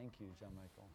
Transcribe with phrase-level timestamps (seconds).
[0.00, 0.88] Thank you, John Michael.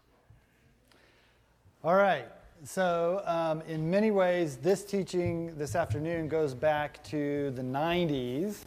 [1.83, 2.25] All right.
[2.63, 8.61] So, um, in many ways, this teaching this afternoon goes back to the 90s.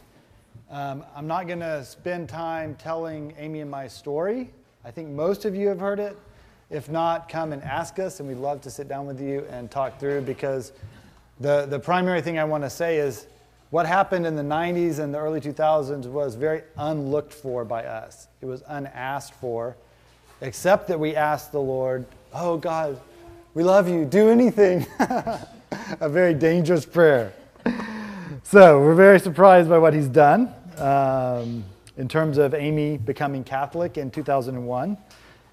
[0.71, 4.49] Um, I'm not going to spend time telling Amy and my story.
[4.85, 6.17] I think most of you have heard it.
[6.69, 9.69] If not, come and ask us, and we'd love to sit down with you and
[9.69, 10.71] talk through because
[11.41, 13.27] the, the primary thing I want to say is
[13.71, 18.29] what happened in the 90s and the early 2000s was very unlooked for by us.
[18.39, 19.75] It was unasked for,
[20.41, 22.99] except that we ask the Lord, Oh God,
[23.53, 24.85] we love you, do anything.
[26.01, 27.33] A very dangerous prayer.
[28.43, 31.63] So we're very surprised by what he's done um,
[31.97, 34.97] in terms of Amy becoming Catholic in 2001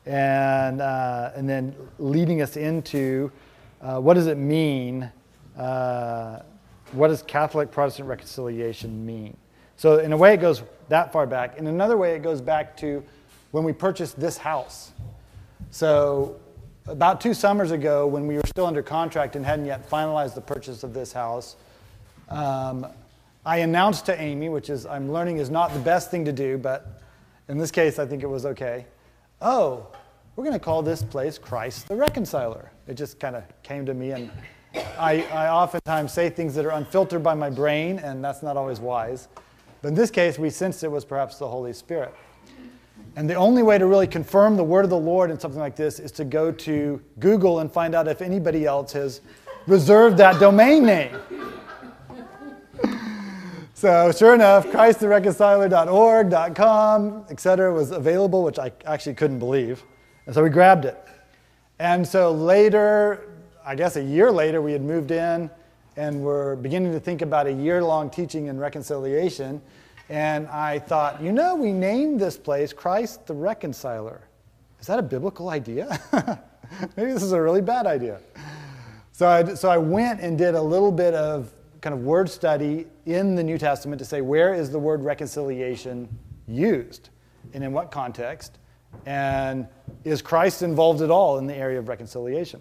[0.06, 3.30] and, uh, and then leading us into
[3.80, 5.10] uh, what does it mean?
[5.56, 6.40] Uh,
[6.92, 9.36] what does Catholic Protestant reconciliation mean?
[9.76, 11.58] So, in a way, it goes that far back.
[11.58, 13.04] In another way, it goes back to
[13.50, 14.92] when we purchased this house.
[15.70, 16.36] So,
[16.86, 20.40] about two summers ago, when we were still under contract and hadn't yet finalized the
[20.40, 21.56] purchase of this house,
[22.28, 22.86] um,
[23.44, 26.58] I announced to Amy, which is I'm learning is not the best thing to do,
[26.58, 27.00] but
[27.48, 28.86] in this case, I think it was okay.
[29.40, 29.86] Oh,
[30.34, 32.70] we're going to call this place Christ the Reconciler.
[32.86, 34.30] It just kind of came to me, and
[34.98, 38.80] I, I oftentimes say things that are unfiltered by my brain, and that's not always
[38.80, 39.28] wise.
[39.82, 42.14] But in this case, we sensed it was perhaps the Holy Spirit.
[43.16, 45.74] And the only way to really confirm the word of the Lord in something like
[45.74, 49.22] this is to go to Google and find out if anybody else has
[49.66, 51.16] reserved that domain name.
[53.74, 59.82] so, sure enough, ChristTheReconciler.org, .com, etc., was available, which I actually couldn't believe.
[60.26, 61.02] And so we grabbed it.
[61.78, 63.30] And so later,
[63.64, 65.48] I guess a year later, we had moved in
[65.96, 69.62] and were beginning to think about a year long teaching in reconciliation.
[70.08, 74.20] And I thought, you know, we named this place Christ the Reconciler.
[74.80, 75.98] Is that a biblical idea?
[76.96, 78.20] Maybe this is a really bad idea.
[79.12, 82.86] So I, so I went and did a little bit of kind of word study
[83.06, 86.08] in the New Testament to say where is the word reconciliation
[86.46, 87.08] used
[87.54, 88.58] and in what context?
[89.06, 89.66] And
[90.04, 92.60] is Christ involved at all in the area of reconciliation?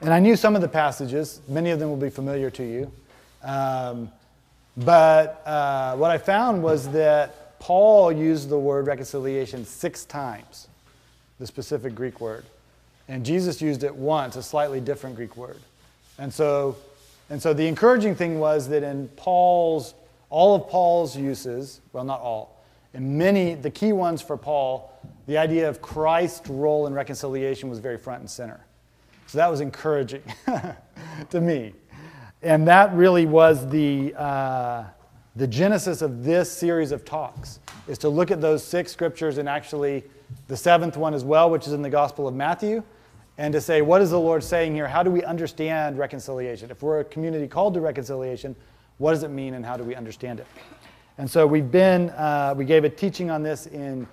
[0.00, 2.92] And I knew some of the passages, many of them will be familiar to you.
[3.42, 4.10] Um,
[4.78, 10.68] but uh, what I found was that Paul used the word reconciliation six times,
[11.38, 12.44] the specific Greek word.
[13.08, 15.58] And Jesus used it once, a slightly different Greek word.
[16.18, 16.76] And so,
[17.30, 19.94] and so the encouraging thing was that in Paul's,
[20.30, 22.62] all of Paul's uses, well, not all,
[22.94, 24.92] in many, the key ones for Paul,
[25.26, 28.60] the idea of Christ's role in reconciliation was very front and center.
[29.26, 30.22] So that was encouraging
[31.30, 31.74] to me.
[32.42, 34.84] And that really was the, uh,
[35.34, 39.48] the genesis of this series of talks, is to look at those six scriptures and
[39.48, 40.04] actually
[40.46, 42.82] the seventh one as well, which is in the Gospel of Matthew,
[43.38, 44.86] and to say, what is the Lord saying here?
[44.86, 46.70] How do we understand reconciliation?
[46.70, 48.54] If we're a community called to reconciliation,
[48.98, 50.46] what does it mean and how do we understand it?
[51.18, 54.06] And so we've been, uh, we gave a teaching on this in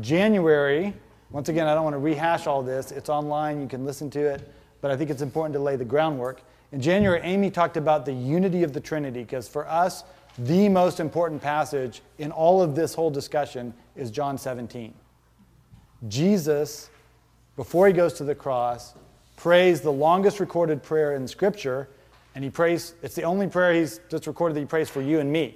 [0.00, 0.94] January.
[1.30, 2.90] Once again, I don't want to rehash all this.
[2.90, 5.84] It's online, you can listen to it, but I think it's important to lay the
[5.84, 6.42] groundwork.
[6.74, 10.02] In January, Amy talked about the unity of the Trinity, because for us,
[10.36, 14.92] the most important passage in all of this whole discussion is John 17.
[16.08, 16.90] Jesus,
[17.54, 18.94] before he goes to the cross,
[19.36, 21.88] prays the longest recorded prayer in Scripture,
[22.34, 25.20] and he prays, it's the only prayer he's just recorded that he prays for you
[25.20, 25.54] and me.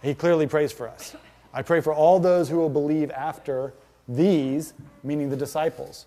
[0.00, 1.16] He clearly prays for us.
[1.52, 3.74] I pray for all those who will believe after
[4.06, 6.06] these, meaning the disciples.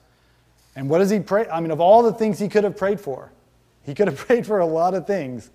[0.77, 1.45] And what does he pray?
[1.49, 3.29] I mean, of all the things he could have prayed for,
[3.83, 5.51] he could have prayed for a lot of things.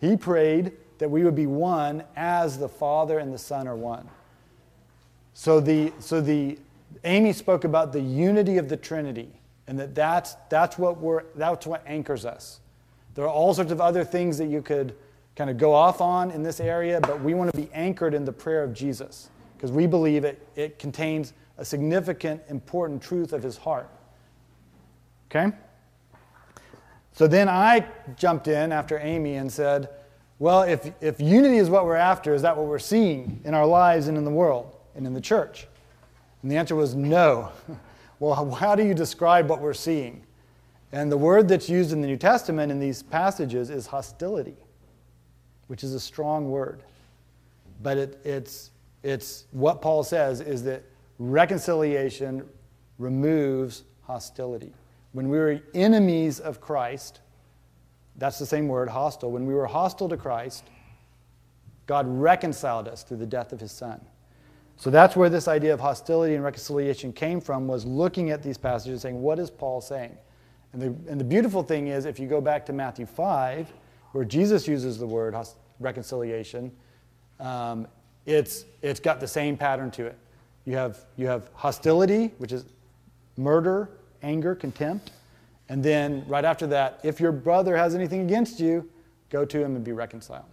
[0.00, 4.08] He prayed that we would be one as the Father and the Son are one.
[5.34, 6.58] So the, so the
[7.04, 9.30] Amy spoke about the unity of the Trinity,
[9.66, 12.60] and that that's, that's, what we're, that's what anchors us.
[13.14, 14.94] There are all sorts of other things that you could
[15.36, 18.24] kind of go off on in this area, but we want to be anchored in
[18.24, 23.42] the prayer of Jesus because we believe it, it contains a significant, important truth of
[23.42, 23.88] his heart.
[25.30, 25.54] Okay?
[27.12, 27.86] So then I
[28.16, 29.90] jumped in after Amy and said,
[30.38, 33.66] well, if, if unity is what we're after, is that what we're seeing in our
[33.66, 35.66] lives and in the world and in the church?
[36.42, 37.50] And the answer was no.
[38.20, 40.24] well, how do you describe what we're seeing?
[40.92, 44.56] And the word that's used in the New Testament in these passages is hostility
[45.70, 46.82] which is a strong word.
[47.80, 48.72] But it, it's,
[49.04, 50.82] it's what Paul says is that
[51.20, 52.44] reconciliation
[52.98, 54.72] removes hostility.
[55.12, 57.20] When we were enemies of Christ,
[58.16, 59.30] that's the same word, hostile.
[59.30, 60.64] When we were hostile to Christ,
[61.86, 64.00] God reconciled us through the death of his son.
[64.76, 68.56] So that's where this idea of hostility and reconciliation came from, was looking at these
[68.56, 70.16] passages and saying, what is Paul saying?
[70.72, 73.72] And the, and the beautiful thing is, if you go back to Matthew 5,
[74.12, 75.34] where Jesus uses the word
[75.80, 76.72] reconciliation,
[77.40, 77.88] um,
[78.26, 80.18] it's, it's got the same pattern to it.
[80.64, 82.64] You have, you have hostility, which is
[83.36, 83.90] murder,
[84.22, 85.12] anger, contempt.
[85.68, 88.88] And then right after that, if your brother has anything against you,
[89.30, 90.46] go to him and be reconciled.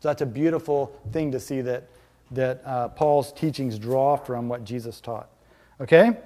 [0.00, 1.84] So that's a beautiful thing to see that,
[2.32, 5.28] that uh, Paul's teachings draw from what Jesus taught.
[5.80, 6.16] Okay?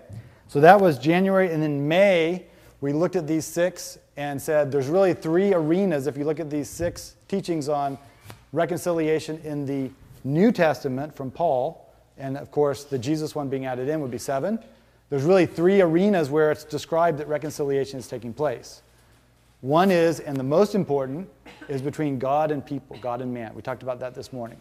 [0.49, 1.53] So that was January.
[1.53, 2.47] And then May,
[2.81, 6.49] we looked at these six and said there's really three arenas if you look at
[6.49, 7.99] these six teachings on
[8.53, 9.91] reconciliation in the
[10.23, 11.93] New Testament from Paul.
[12.17, 14.59] And of course, the Jesus one being added in would be seven.
[15.11, 18.83] There's really three arenas where it's described that reconciliation is taking place.
[19.61, 21.29] One is, and the most important,
[21.69, 23.55] is between God and people, God and man.
[23.55, 24.61] We talked about that this morning.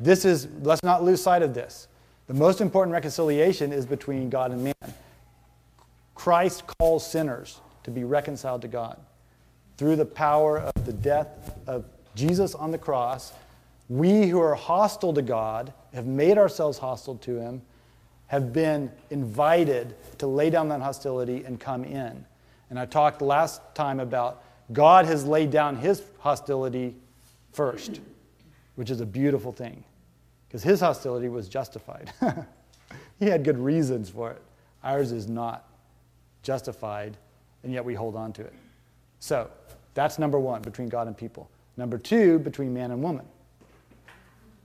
[0.00, 1.88] This is, let's not lose sight of this.
[2.26, 4.94] The most important reconciliation is between God and man.
[6.14, 8.98] Christ calls sinners to be reconciled to God.
[9.76, 13.32] Through the power of the death of Jesus on the cross,
[13.88, 17.62] we who are hostile to God, have made ourselves hostile to Him,
[18.32, 22.24] have been invited to lay down that hostility and come in.
[22.70, 24.42] And I talked last time about
[24.72, 26.96] God has laid down His hostility
[27.52, 28.00] first,
[28.76, 29.84] which is a beautiful thing
[30.48, 32.10] because His hostility was justified.
[33.18, 34.40] he had good reasons for it.
[34.82, 35.68] Ours is not
[36.42, 37.18] justified,
[37.64, 38.54] and yet we hold on to it.
[39.20, 39.50] So
[39.92, 41.50] that's number one between God and people.
[41.76, 43.26] Number two, between man and woman.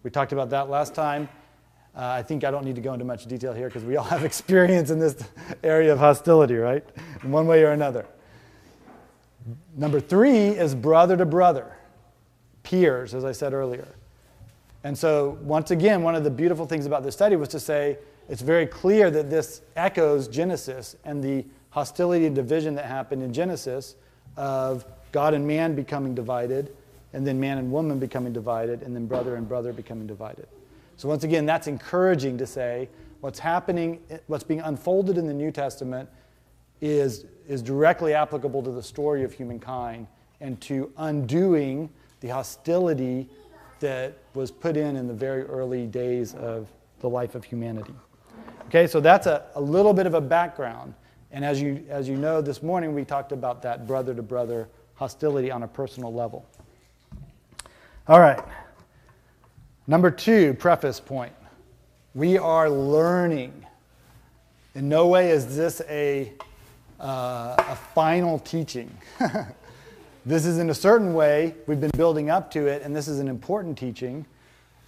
[0.03, 1.27] We talked about that last time.
[1.97, 4.03] Uh, I think I don't need to go into much detail here because we all
[4.03, 5.23] have experience in this
[5.63, 6.85] area of hostility, right?
[7.23, 8.05] In one way or another.
[9.75, 11.75] Number three is brother to brother,
[12.61, 13.87] peers, as I said earlier.
[14.83, 17.97] And so, once again, one of the beautiful things about this study was to say
[18.29, 23.33] it's very clear that this echoes Genesis and the hostility and division that happened in
[23.33, 23.95] Genesis
[24.35, 26.75] of God and man becoming divided,
[27.13, 30.47] and then man and woman becoming divided, and then brother and brother becoming divided.
[30.97, 32.89] So, once again, that's encouraging to say
[33.21, 36.09] what's happening, what's being unfolded in the New Testament
[36.81, 40.07] is, is directly applicable to the story of humankind
[40.41, 41.89] and to undoing
[42.19, 43.27] the hostility
[43.79, 46.67] that was put in in the very early days of
[46.99, 47.93] the life of humanity.
[48.67, 50.93] Okay, so that's a, a little bit of a background.
[51.31, 54.67] And as you, as you know, this morning we talked about that brother to brother
[54.95, 56.45] hostility on a personal level.
[58.07, 58.39] All right.
[59.89, 61.31] Number two, preface point.
[62.13, 63.65] We are learning.
[64.75, 66.33] In no way is this a,
[66.99, 68.91] uh, a final teaching.
[70.25, 73.19] this is, in a certain way, we've been building up to it, and this is
[73.19, 74.25] an important teaching,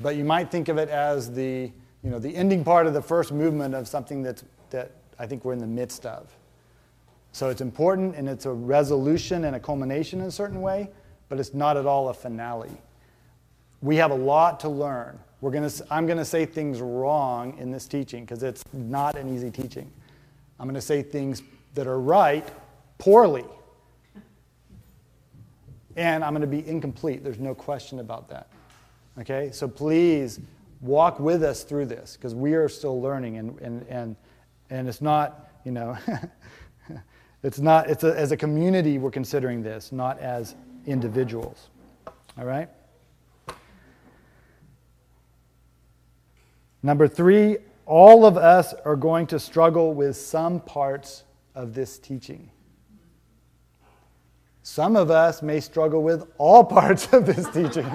[0.02, 1.72] but you might think of it as the,
[2.04, 5.46] you know, the ending part of the first movement of something that's, that I think
[5.46, 6.30] we're in the midst of.
[7.32, 10.90] So it's important and it's a resolution and a culmination in a certain way,
[11.30, 12.82] but it's not at all a finale.
[13.82, 15.20] We have a lot to learn.
[15.42, 19.34] We're gonna, I'm going to say things wrong in this teaching because it's not an
[19.34, 19.90] easy teaching.
[20.60, 21.42] I'm going to say things
[21.76, 22.48] that are right
[22.98, 23.46] poorly.
[25.96, 27.24] And I'm going to be incomplete.
[27.24, 28.48] There's no question about that.
[29.20, 29.50] Okay?
[29.52, 30.40] So please
[30.82, 34.16] walk with us through this because we are still learning and, and, and,
[34.70, 35.98] and it's not, you know,
[37.44, 41.70] it's not, it's a, as a community we're considering this, not as individuals.
[42.38, 42.70] All right?
[46.82, 51.24] Number three, all of us are going to struggle with some parts
[51.56, 52.50] of this teaching.
[54.64, 57.90] Some of us may struggle with all parts of this teaching.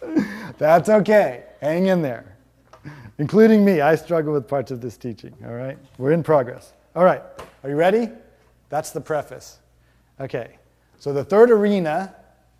[0.58, 1.44] That's okay.
[1.60, 2.36] Hang in there.
[3.18, 5.34] Including me, I struggle with parts of this teaching.
[5.44, 5.78] All right?
[5.98, 6.72] We're in progress.
[6.94, 7.22] All right.
[7.62, 8.10] Are you ready?
[8.68, 9.58] That's the preface.
[10.20, 10.58] Okay.
[10.98, 12.14] So, the third arena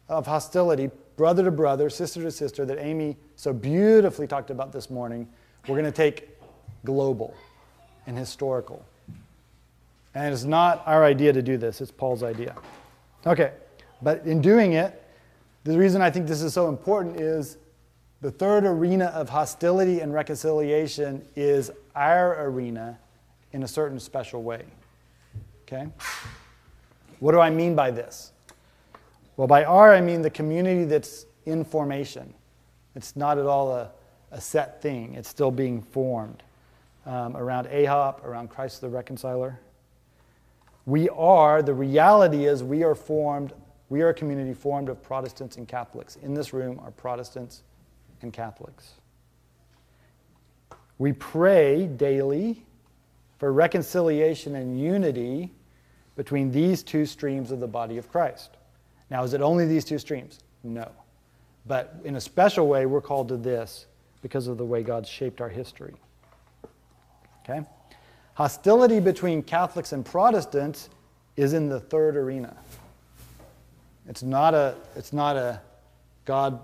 [0.08, 4.90] of hostility, brother to brother, sister to sister, that Amy so beautifully talked about this
[4.90, 5.28] morning,
[5.66, 6.30] we're going to take
[6.85, 7.35] global
[8.06, 8.85] and historical.
[10.14, 12.54] And it's not our idea to do this, it's Paul's idea.
[13.26, 13.52] Okay.
[14.02, 15.02] But in doing it,
[15.64, 17.58] the reason I think this is so important is
[18.20, 22.99] the third arena of hostility and reconciliation is our arena
[23.52, 24.64] in a certain special way.
[25.62, 25.88] Okay?
[27.20, 28.32] What do I mean by this?
[29.37, 32.33] Well, by our, I mean the community that's in formation.
[32.95, 33.90] It's not at all a,
[34.31, 36.43] a set thing, it's still being formed
[37.05, 39.59] um, around AHOP, around Christ the Reconciler.
[40.87, 43.52] We are, the reality is, we are formed,
[43.88, 46.16] we are a community formed of Protestants and Catholics.
[46.16, 47.62] In this room are Protestants
[48.23, 48.93] and Catholics.
[50.99, 52.64] We pray daily
[53.38, 55.52] for reconciliation and unity
[56.16, 58.56] between these two streams of the body of Christ.
[59.11, 60.41] Now, is it only these two streams?
[60.65, 60.91] No.
[61.67, 63.87] But in a special way, we're called to this
[64.23, 65.95] because of the way God's shaped our history.
[67.43, 67.63] Okay?
[68.35, 70.89] Hostility between Catholics and Protestants
[71.37, 72.57] is in the third arena.
[74.09, 75.61] It's not a, it's not a
[76.25, 76.61] God,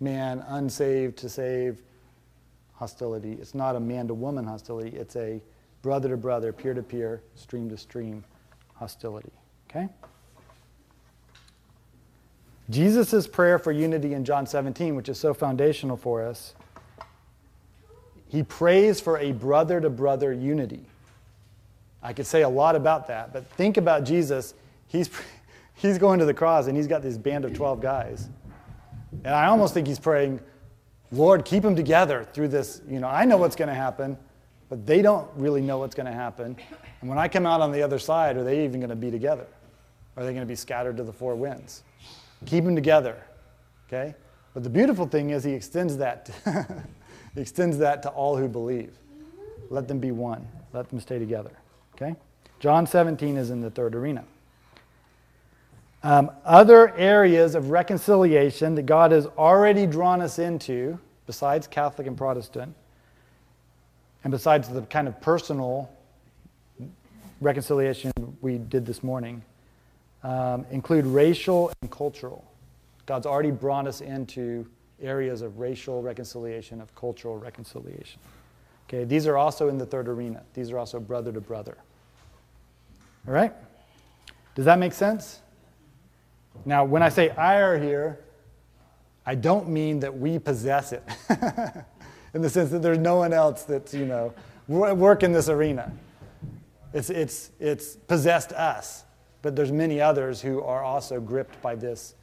[0.00, 1.82] man, unsaved to save
[2.74, 3.32] hostility.
[3.40, 4.96] It's not a man to woman hostility.
[4.96, 5.40] It's a
[5.82, 8.24] brother to brother, peer to peer, stream to stream
[8.74, 9.32] hostility.
[9.68, 9.88] Okay?
[12.70, 16.54] Jesus' prayer for unity in John 17, which is so foundational for us,
[18.28, 20.84] he prays for a brother to brother unity.
[22.02, 24.54] I could say a lot about that, but think about Jesus.
[24.86, 25.10] He's,
[25.74, 28.28] he's going to the cross and he's got this band of 12 guys.
[29.24, 30.40] And I almost think he's praying,
[31.10, 32.82] Lord, keep them together through this.
[32.88, 34.18] You know, I know what's going to happen,
[34.68, 36.56] but they don't really know what's going to happen.
[37.00, 39.10] And when I come out on the other side, are they even going to be
[39.10, 39.46] together?
[40.16, 41.82] Are they going to be scattered to the four winds?
[42.46, 43.22] Keep them together,
[43.86, 44.14] okay?
[44.54, 46.26] But the beautiful thing is he extends that.
[46.26, 46.84] To
[47.34, 48.96] he extends that to all who believe.
[49.70, 50.46] Let them be one.
[50.72, 51.52] Let them stay together.
[51.94, 52.16] Okay?
[52.60, 54.24] John 17 is in the third arena.
[56.02, 62.16] Um, other areas of reconciliation that God has already drawn us into, besides Catholic and
[62.16, 62.74] Protestant,
[64.22, 65.90] and besides the kind of personal
[67.40, 69.42] reconciliation we did this morning,
[70.22, 72.44] um, include racial and cultural.
[73.06, 74.66] God's already brought us into
[75.00, 78.20] areas of racial reconciliation, of cultural reconciliation.
[78.88, 80.42] Okay, these are also in the third arena.
[80.54, 81.76] These are also brother to brother.
[83.26, 83.52] All right?
[84.54, 85.40] Does that make sense?
[86.64, 88.18] Now, when I say ire here,
[89.24, 91.02] I don't mean that we possess it
[92.34, 94.34] in the sense that there's no one else that's, you know,
[94.66, 95.92] work in this arena.
[96.94, 99.04] It's, it's, it's possessed us,
[99.48, 102.14] but there's many others who are also gripped by this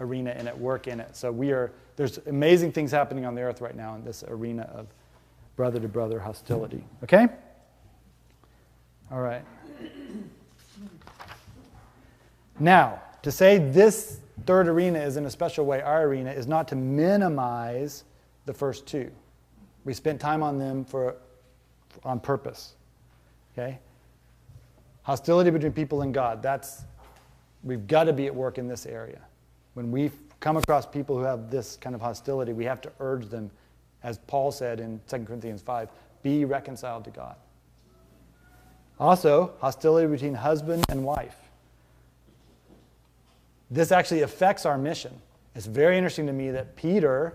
[0.00, 1.14] arena and at work in it.
[1.14, 4.62] So we are, there's amazing things happening on the earth right now in this arena
[4.74, 4.86] of
[5.56, 6.82] brother to brother hostility.
[7.02, 7.28] Okay?
[9.12, 9.42] All right.
[12.58, 16.66] Now, to say this third arena is in a special way our arena is not
[16.68, 18.04] to minimize
[18.46, 19.10] the first two.
[19.84, 21.16] We spent time on them for,
[22.04, 22.72] on purpose.
[23.52, 23.80] Okay?
[25.02, 26.42] Hostility between people and God.
[26.42, 26.84] That's
[27.62, 29.20] we've got to be at work in this area.
[29.74, 33.26] When we come across people who have this kind of hostility, we have to urge
[33.26, 33.50] them,
[34.02, 35.90] as Paul said in 2 Corinthians 5,
[36.22, 37.36] be reconciled to God.
[38.98, 41.36] Also, hostility between husband and wife.
[43.70, 45.12] This actually affects our mission.
[45.54, 47.34] It's very interesting to me that Peter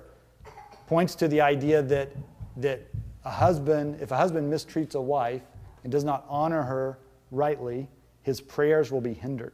[0.87, 2.11] points to the idea that,
[2.57, 2.81] that
[3.23, 5.41] a husband, if a husband mistreats a wife
[5.83, 6.97] and does not honor her
[7.31, 7.87] rightly,
[8.23, 9.53] his prayers will be hindered.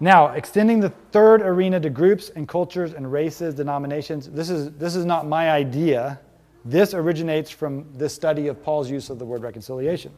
[0.00, 4.96] Now, extending the third arena to groups and cultures and races, denominations, this is, this
[4.96, 6.20] is not my idea.
[6.64, 10.12] This originates from this study of Paul's use of the word reconciliation.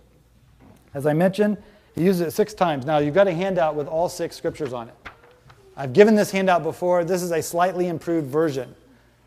[0.94, 1.58] As I mentioned,
[1.94, 2.86] he uses it six times.
[2.86, 4.94] Now, you've got a handout with all six scriptures on it.
[5.76, 7.04] I've given this handout before.
[7.04, 8.74] This is a slightly improved version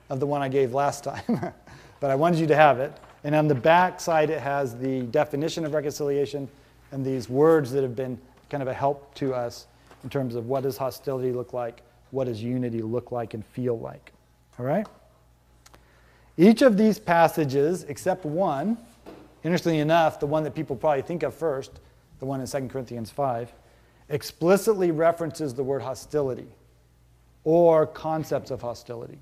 [0.09, 1.23] of the one I gave last time,
[1.99, 2.91] but I wanted you to have it.
[3.23, 6.47] And on the back side, it has the definition of reconciliation
[6.91, 9.67] and these words that have been kind of a help to us
[10.03, 13.77] in terms of what does hostility look like, what does unity look like and feel
[13.77, 14.13] like.
[14.57, 14.87] All right?
[16.37, 18.77] Each of these passages, except one,
[19.43, 21.71] interestingly enough, the one that people probably think of first,
[22.19, 23.51] the one in 2 Corinthians 5,
[24.07, 26.47] explicitly references the word hostility
[27.43, 29.19] or concepts of hostility.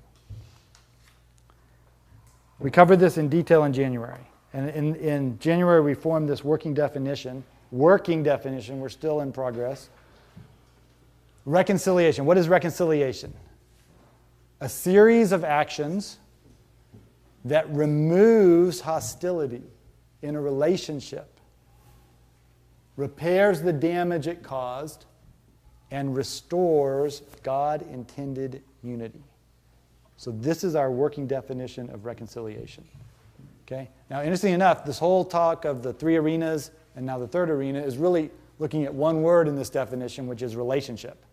[2.58, 4.26] We covered this in detail in January.
[4.52, 7.44] And in, in January, we formed this working definition.
[7.70, 9.90] Working definition, we're still in progress.
[11.44, 12.24] Reconciliation.
[12.24, 13.32] What is reconciliation?
[14.60, 16.18] A series of actions
[17.44, 19.62] that removes hostility
[20.22, 21.38] in a relationship,
[22.96, 25.04] repairs the damage it caused,
[25.90, 29.22] and restores God intended unity.
[30.18, 32.84] So, this is our working definition of reconciliation.
[33.66, 33.88] Okay?
[34.10, 37.80] Now, interestingly enough, this whole talk of the three arenas and now the third arena
[37.80, 41.24] is really looking at one word in this definition, which is relationship.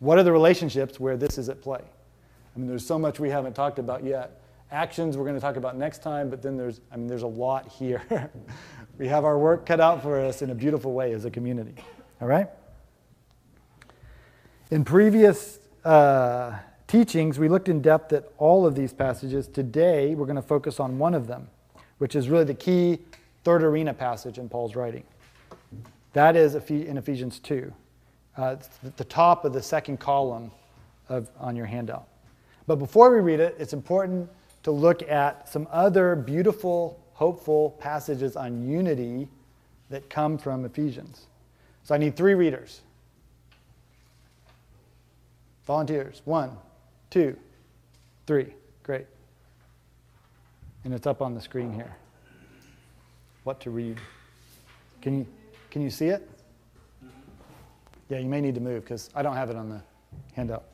[0.00, 1.78] What are the relationships where this is at play?
[1.78, 4.40] I mean, there's so much we haven't talked about yet.
[4.72, 7.28] Actions we're going to talk about next time, but then there's, I mean, there's a
[7.28, 8.02] lot here.
[8.98, 11.76] we have our work cut out for us in a beautiful way as a community.
[12.20, 12.48] All right?
[14.72, 16.58] In previous uh,
[16.94, 19.48] teachings, we looked in depth at all of these passages.
[19.48, 21.48] Today, we're going to focus on one of them,
[21.98, 23.00] which is really the key
[23.42, 25.02] third arena passage in Paul's writing.
[26.12, 27.72] That is in Ephesians 2,
[28.36, 28.56] uh,
[28.96, 30.52] the top of the second column
[31.08, 32.06] of, on your handout.
[32.68, 34.30] But before we read it, it's important
[34.62, 39.26] to look at some other beautiful, hopeful passages on unity
[39.90, 41.26] that come from Ephesians.
[41.82, 42.82] So I need three readers.
[45.66, 46.22] Volunteers.
[46.24, 46.56] One,
[47.14, 47.36] two,
[48.26, 48.52] three.
[48.82, 49.06] Great.
[50.82, 51.94] And it's up on the screen here.
[53.44, 53.98] What to read.
[55.00, 55.26] Can you,
[55.70, 56.28] can you see it?
[57.04, 57.10] Mm-hmm.
[58.08, 59.80] Yeah, you may need to move because I don't have it on the
[60.32, 60.64] handout.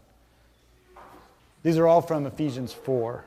[1.63, 3.23] These are all from Ephesians 4.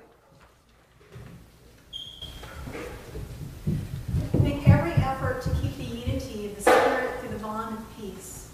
[4.40, 8.50] Make every effort to keep the unity of the Spirit through the bond of peace.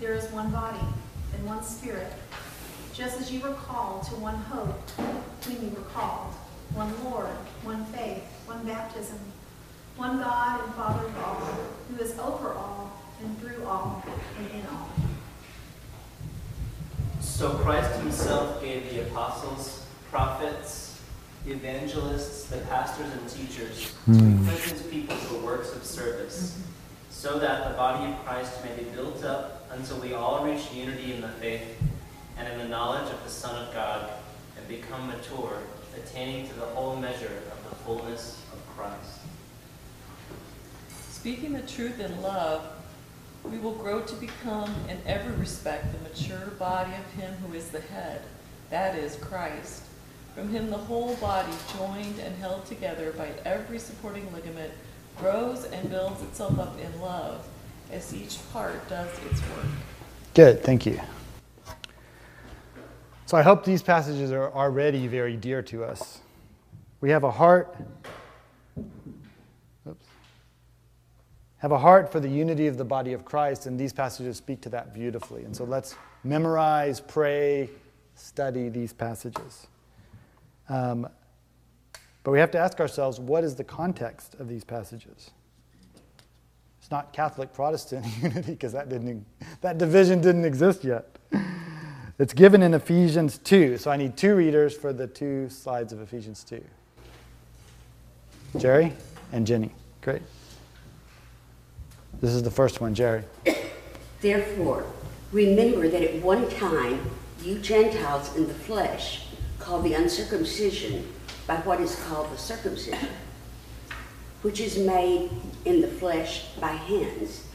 [0.00, 0.84] There is one body
[1.36, 2.12] and one Spirit,
[3.00, 4.78] just as you were called to one hope
[5.46, 6.34] when you were called,
[6.74, 7.30] one Lord,
[7.62, 9.18] one faith, one baptism,
[9.96, 11.36] one God and Father of all,
[11.88, 12.92] who is over all
[13.22, 14.04] and through all
[14.38, 14.90] and in all.
[17.22, 21.00] So Christ himself gave the apostles, prophets,
[21.46, 24.42] evangelists, the pastors, and teachers to hmm.
[24.42, 26.62] equip his people for works of service,
[27.08, 31.14] so that the body of Christ may be built up until we all reach unity
[31.14, 31.78] in the faith
[32.40, 34.10] and in the knowledge of the Son of God
[34.56, 35.58] and become mature,
[35.96, 39.20] attaining to the whole measure of the fullness of Christ.
[41.10, 42.66] Speaking the truth in love,
[43.44, 47.68] we will grow to become, in every respect, the mature body of Him who is
[47.68, 48.22] the head,
[48.70, 49.82] that is, Christ.
[50.34, 54.72] From Him, the whole body, joined and held together by every supporting ligament,
[55.18, 57.46] grows and builds itself up in love
[57.92, 59.66] as each part does its work.
[60.32, 61.00] Good, thank you.
[63.30, 66.18] So I hope these passages are already very dear to us.
[67.00, 67.76] We have a heart
[69.88, 70.04] oops,
[71.58, 74.60] have a heart for the unity of the body of Christ, and these passages speak
[74.62, 75.44] to that beautifully.
[75.44, 77.70] And so let's memorize, pray,
[78.16, 79.68] study these passages.
[80.68, 81.08] Um,
[82.24, 85.30] but we have to ask ourselves what is the context of these passages?
[86.80, 88.90] It's not Catholic Protestant unity because that,
[89.60, 91.16] that division didn't exist yet.
[92.20, 93.78] It's given in Ephesians 2.
[93.78, 96.62] So I need two readers for the two slides of Ephesians 2.
[98.58, 98.92] Jerry
[99.32, 99.70] and Jenny.
[100.02, 100.20] Great.
[102.20, 103.24] This is the first one, Jerry.
[104.20, 104.84] Therefore,
[105.32, 107.10] remember that at one time
[107.42, 109.22] you Gentiles in the flesh,
[109.58, 111.10] called the uncircumcision
[111.46, 113.08] by what is called the circumcision,
[114.42, 115.30] which is made
[115.64, 117.46] in the flesh by hands.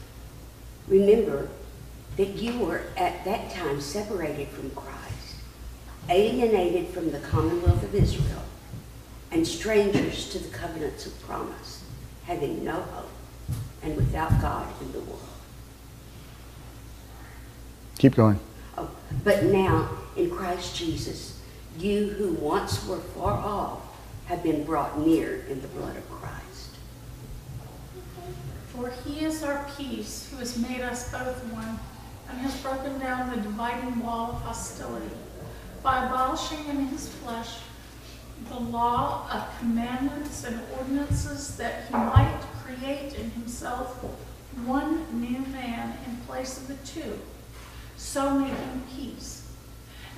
[0.88, 1.48] Remember
[2.16, 5.36] that you were at that time separated from Christ,
[6.08, 8.42] alienated from the commonwealth of Israel,
[9.30, 11.84] and strangers to the covenants of promise,
[12.24, 13.10] having no hope
[13.82, 15.20] and without God in the world.
[17.98, 18.38] Keep going.
[18.76, 18.90] Oh,
[19.24, 21.40] but now, in Christ Jesus,
[21.78, 23.82] you who once were far off
[24.26, 26.76] have been brought near in the blood of Christ.
[28.68, 31.78] For he is our peace, who has made us both one,
[32.28, 35.10] and has broken down the dividing wall of hostility
[35.82, 37.58] by abolishing in his flesh
[38.48, 44.02] the law of commandments and ordinances that he might create in himself
[44.64, 47.18] one new man in place of the two,
[47.96, 49.48] so making peace,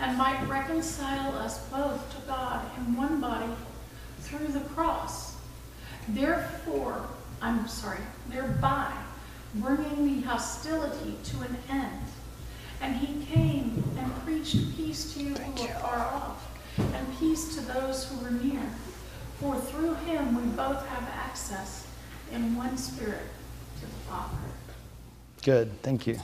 [0.01, 3.51] and might reconcile us both to God in one body
[4.21, 5.37] through the cross.
[6.09, 7.05] Therefore,
[7.43, 8.93] I'm sorry, thereby
[9.55, 12.03] bringing the hostility to an end.
[12.81, 17.61] And he came and preached peace to you who were far off, and peace to
[17.63, 18.63] those who were near.
[19.41, 21.87] For through him we both have access
[22.33, 23.23] in one spirit
[23.81, 24.37] to the Father.
[25.43, 26.19] Good, thank you.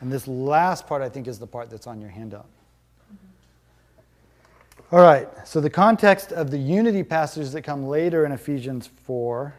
[0.00, 2.46] And this last part, I think, is the part that's on your handout.
[3.12, 4.96] Mm-hmm.
[4.96, 9.54] All right, so the context of the unity passages that come later in Ephesians 4,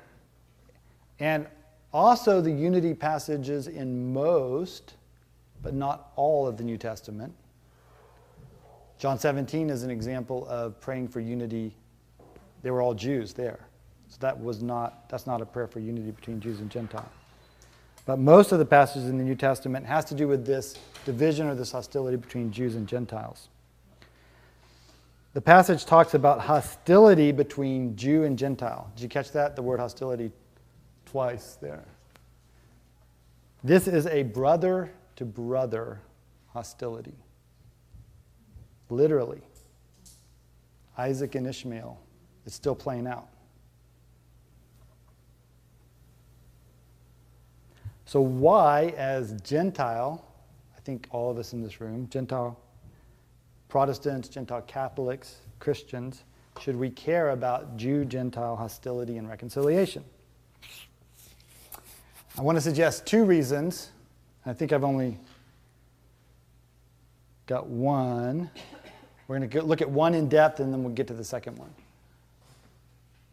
[1.20, 1.48] and
[1.94, 4.96] also the unity passages in most,
[5.62, 7.34] but not all of the New Testament.
[8.98, 11.76] John 17 is an example of praying for unity.
[12.62, 13.60] They were all Jews there.
[14.08, 17.10] So that was not, that's not a prayer for unity between Jews and Gentiles.
[18.06, 21.48] But most of the passages in the New Testament has to do with this division
[21.48, 23.48] or this hostility between Jews and Gentiles.
[25.34, 28.92] The passage talks about hostility between Jew and Gentile.
[28.96, 29.56] Did you catch that?
[29.56, 30.32] The word hostility
[31.14, 31.86] twice there.
[33.64, 36.00] This is a brother to brother
[36.48, 37.14] hostility.
[38.90, 39.44] literally.
[40.98, 42.00] Isaac and Ishmael.
[42.48, 43.28] It's still playing out.
[48.06, 50.26] So, why, as Gentile,
[50.76, 52.60] I think all of us in this room, Gentile
[53.70, 56.24] Protestants, Gentile Catholics, Christians,
[56.60, 60.04] should we care about Jew Gentile hostility and reconciliation?
[62.38, 63.92] I want to suggest two reasons.
[64.46, 65.20] I think I've only
[67.46, 68.50] got one.
[69.28, 71.58] We're going to look at one in depth and then we'll get to the second
[71.58, 71.74] one.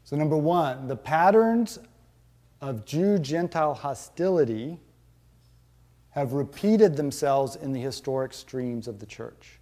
[0.04, 1.78] So, number one, the patterns
[2.60, 4.78] of Jew Gentile hostility
[6.10, 9.58] have repeated themselves in the historic streams of the church.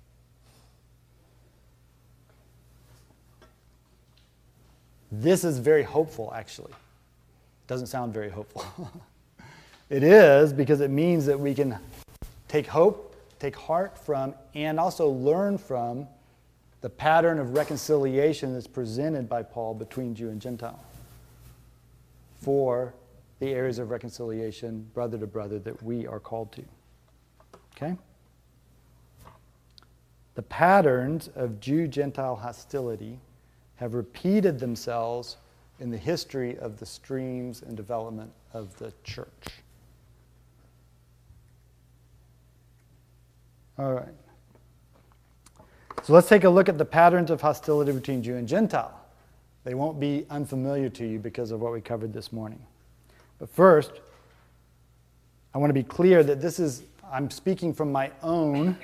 [5.12, 6.72] This is very hopeful, actually.
[7.66, 8.90] Doesn't sound very hopeful.
[9.90, 11.78] it is because it means that we can
[12.46, 16.06] take hope, take heart from, and also learn from
[16.80, 20.78] the pattern of reconciliation that's presented by Paul between Jew and Gentile
[22.40, 22.94] for
[23.40, 26.64] the areas of reconciliation, brother to brother, that we are called to.
[27.76, 27.96] Okay?
[30.34, 33.18] The patterns of Jew Gentile hostility
[33.76, 35.36] have repeated themselves
[35.80, 39.28] in the history of the streams and development of the church.
[43.78, 44.08] All right.
[46.02, 48.98] So let's take a look at the patterns of hostility between Jew and Gentile.
[49.64, 52.60] They won't be unfamiliar to you because of what we covered this morning.
[53.38, 53.92] But first,
[55.54, 58.76] I want to be clear that this is, I'm speaking from my own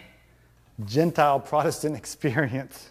[0.85, 2.91] Gentile Protestant experience.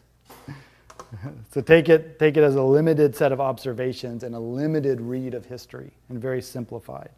[1.51, 5.33] so take it, take it as a limited set of observations and a limited read
[5.33, 7.09] of history and very simplified.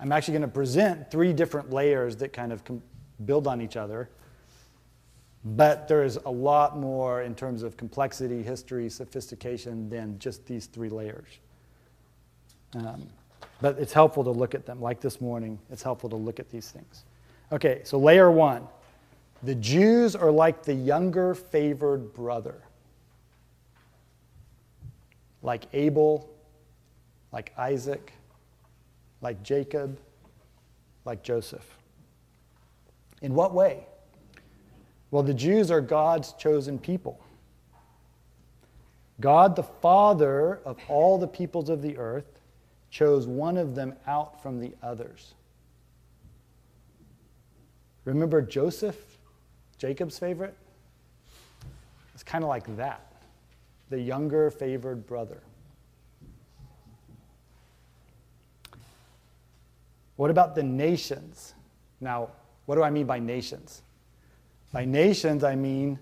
[0.00, 2.64] I'm actually going to present three different layers that kind of
[3.26, 4.08] build on each other
[5.44, 10.66] but there is a lot more in terms of complexity, history, sophistication than just these
[10.66, 11.38] three layers.
[12.74, 13.08] Um,
[13.60, 14.80] but it's helpful to look at them.
[14.80, 17.04] Like this morning, it's helpful to look at these things.
[17.50, 18.66] Okay, so layer one
[19.42, 22.62] the Jews are like the younger favored brother,
[25.42, 26.30] like Abel,
[27.32, 28.12] like Isaac,
[29.20, 29.98] like Jacob,
[31.04, 31.66] like Joseph.
[33.22, 33.86] In what way?
[35.10, 37.20] Well, the Jews are God's chosen people.
[39.20, 42.40] God, the Father of all the peoples of the earth,
[42.90, 45.34] chose one of them out from the others.
[48.04, 49.18] Remember Joseph,
[49.78, 50.56] Jacob's favorite?
[52.14, 53.06] It's kind of like that
[53.90, 55.42] the younger favored brother.
[60.16, 61.52] What about the nations?
[62.00, 62.30] Now,
[62.66, 63.82] what do I mean by nations?
[64.72, 65.98] By nations, I mean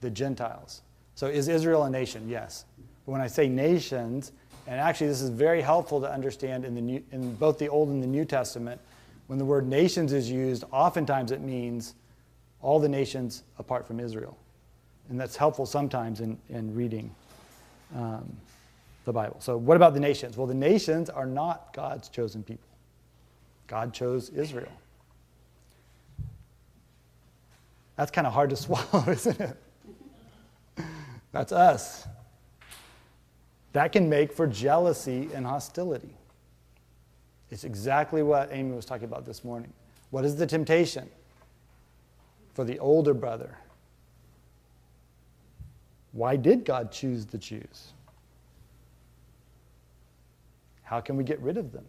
[0.00, 0.82] the Gentiles.
[1.14, 2.28] So is Israel a nation?
[2.28, 2.64] Yes.
[3.04, 4.32] But when I say nations,
[4.66, 7.88] and actually this is very helpful to understand in, the New, in both the Old
[7.88, 8.80] and the New Testament,
[9.26, 11.94] when the word nations is used, oftentimes it means
[12.62, 14.36] all the nations apart from Israel.
[15.08, 17.14] And that's helpful sometimes in, in reading
[17.96, 18.30] um,
[19.04, 19.36] the Bible.
[19.40, 20.36] So, what about the nations?
[20.36, 22.68] Well, the nations are not God's chosen people.
[23.66, 24.72] God chose Israel.
[27.98, 29.56] That's kind of hard to swallow, isn't it?
[31.32, 32.06] That's us.
[33.72, 36.14] That can make for jealousy and hostility.
[37.50, 39.72] It's exactly what Amy was talking about this morning.
[40.10, 41.10] What is the temptation
[42.54, 43.58] for the older brother?
[46.12, 47.92] Why did God choose the Jews?
[50.82, 51.84] How can we get rid of them?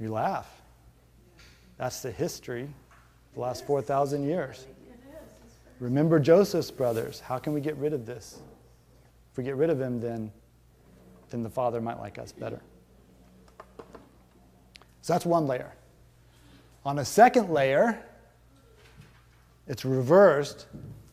[0.00, 0.50] You laugh.
[1.76, 2.70] That's the history
[3.34, 4.66] the last 4,000 years.
[5.78, 7.20] Remember Joseph's brothers.
[7.20, 8.40] How can we get rid of this?
[9.32, 10.30] If we get rid of him, then,
[11.30, 12.60] then the Father might like us better.
[15.02, 15.72] So that's one layer.
[16.84, 18.02] On a second layer,
[19.66, 20.66] it's reversed,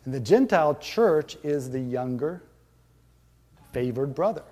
[0.05, 2.41] and the Gentile church is the younger,
[3.71, 4.43] favored brother.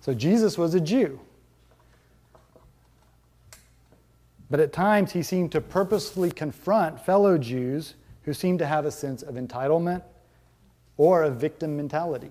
[0.00, 1.20] So Jesus was a Jew.
[4.50, 8.90] But at times, he seemed to purposefully confront fellow Jews who seemed to have a
[8.90, 10.02] sense of entitlement
[10.96, 12.30] or a victim mentality.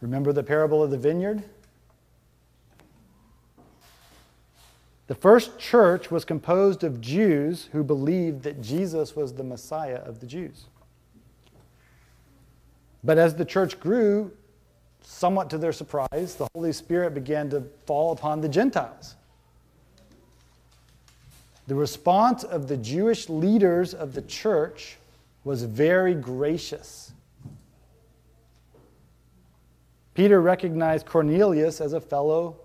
[0.00, 1.42] Remember the parable of the vineyard?
[5.08, 10.20] The first church was composed of Jews who believed that Jesus was the Messiah of
[10.20, 10.66] the Jews.
[13.02, 14.30] But as the church grew,
[15.02, 19.16] somewhat to their surprise, the Holy Spirit began to fall upon the Gentiles.
[21.70, 24.96] The response of the Jewish leaders of the church
[25.44, 27.12] was very gracious.
[30.14, 32.56] Peter recognized Cornelius as a fellow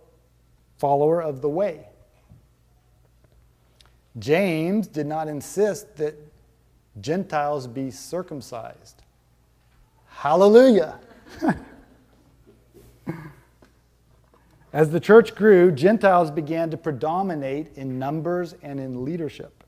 [0.79, 1.87] follower of the way.
[4.17, 6.15] James did not insist that
[6.99, 9.03] Gentiles be circumcised.
[10.07, 10.99] Hallelujah.
[14.75, 19.63] As the church grew, Gentiles began to predominate in numbers and in leadership.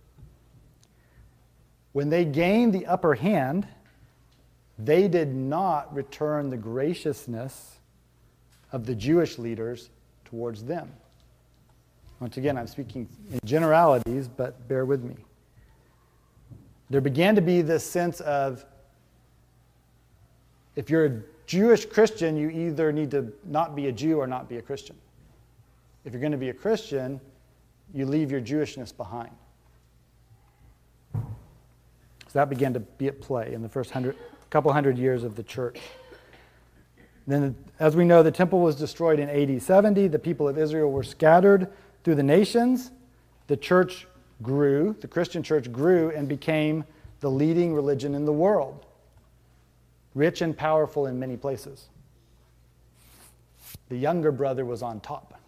[1.94, 3.70] When they gained the upper hand,
[4.78, 7.80] they did not return the graciousness
[8.74, 9.90] of the Jewish leaders
[10.26, 10.92] towards them.
[12.20, 15.16] Once again, I'm speaking in generalities, but bear with me.
[16.90, 18.66] There began to be this sense of
[20.76, 24.50] if you're a Jewish Christian, you either need to not be a Jew or not
[24.50, 24.98] be a Christian.
[26.04, 27.22] If you're going to be a Christian,
[27.94, 29.32] you leave your Jewishness behind.
[31.14, 34.18] So that began to be at play in the first hundred,
[34.50, 35.80] couple hundred years of the church.
[37.26, 40.10] Then, as we know, the temple was destroyed in AD 70.
[40.10, 41.70] The people of Israel were scattered
[42.04, 42.92] through the nations.
[43.48, 44.06] The church
[44.42, 46.84] grew, the Christian church grew, and became
[47.22, 48.87] the leading religion in the world
[50.18, 51.90] rich and powerful in many places.
[53.90, 55.40] The younger brother was on top.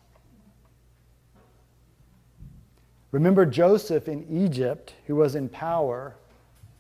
[3.12, 6.16] Remember Joseph in Egypt, who was in power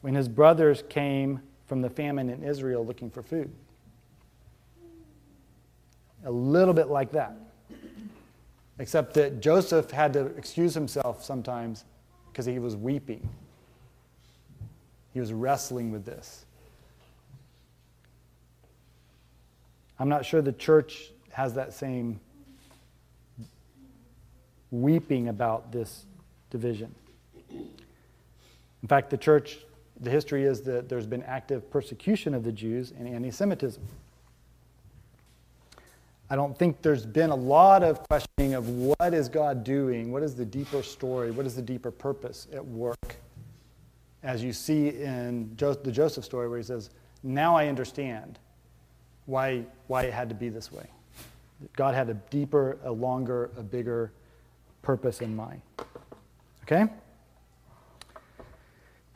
[0.02, 3.49] when his brothers came from the famine in Israel looking for food.
[6.25, 7.34] A little bit like that.
[8.78, 11.86] Except that Joseph had to excuse himself sometimes
[12.32, 13.28] because he was weeping.
[15.13, 16.45] He was wrestling with this.
[20.00, 22.20] I'm not sure the church has that same
[24.72, 26.06] weeping about this
[26.50, 26.96] division.
[27.52, 29.60] In fact, the church,
[30.00, 33.84] the history is that there's been active persecution of the Jews and anti Semitism.
[36.30, 40.12] I don't think there's been a lot of questioning of what is God doing?
[40.12, 41.32] What is the deeper story?
[41.32, 43.16] What is the deeper purpose at work?
[44.22, 46.92] As you see in the Joseph story, where he says,
[47.24, 48.38] Now I understand
[49.30, 50.88] why, why it had to be this way.
[51.76, 54.12] God had a deeper, a longer, a bigger
[54.82, 55.62] purpose in mind.
[56.63, 56.86] Okay?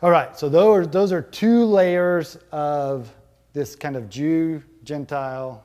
[0.03, 3.11] All right, so those, are, those are two layers of
[3.53, 5.63] this kind of Jew, Gentile,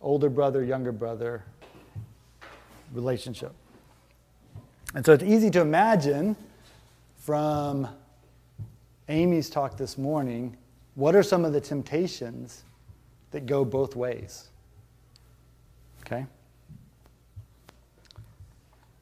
[0.00, 1.44] older brother, younger brother
[2.92, 3.52] relationship.
[4.94, 6.36] And so it's easy to imagine
[7.16, 7.88] from
[9.08, 10.56] Amy's talk this morning
[10.94, 12.64] what are some of the temptations
[13.30, 14.48] that go both ways?
[16.00, 16.26] Okay?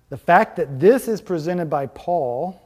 [0.09, 2.61] The fact that this is presented by Paul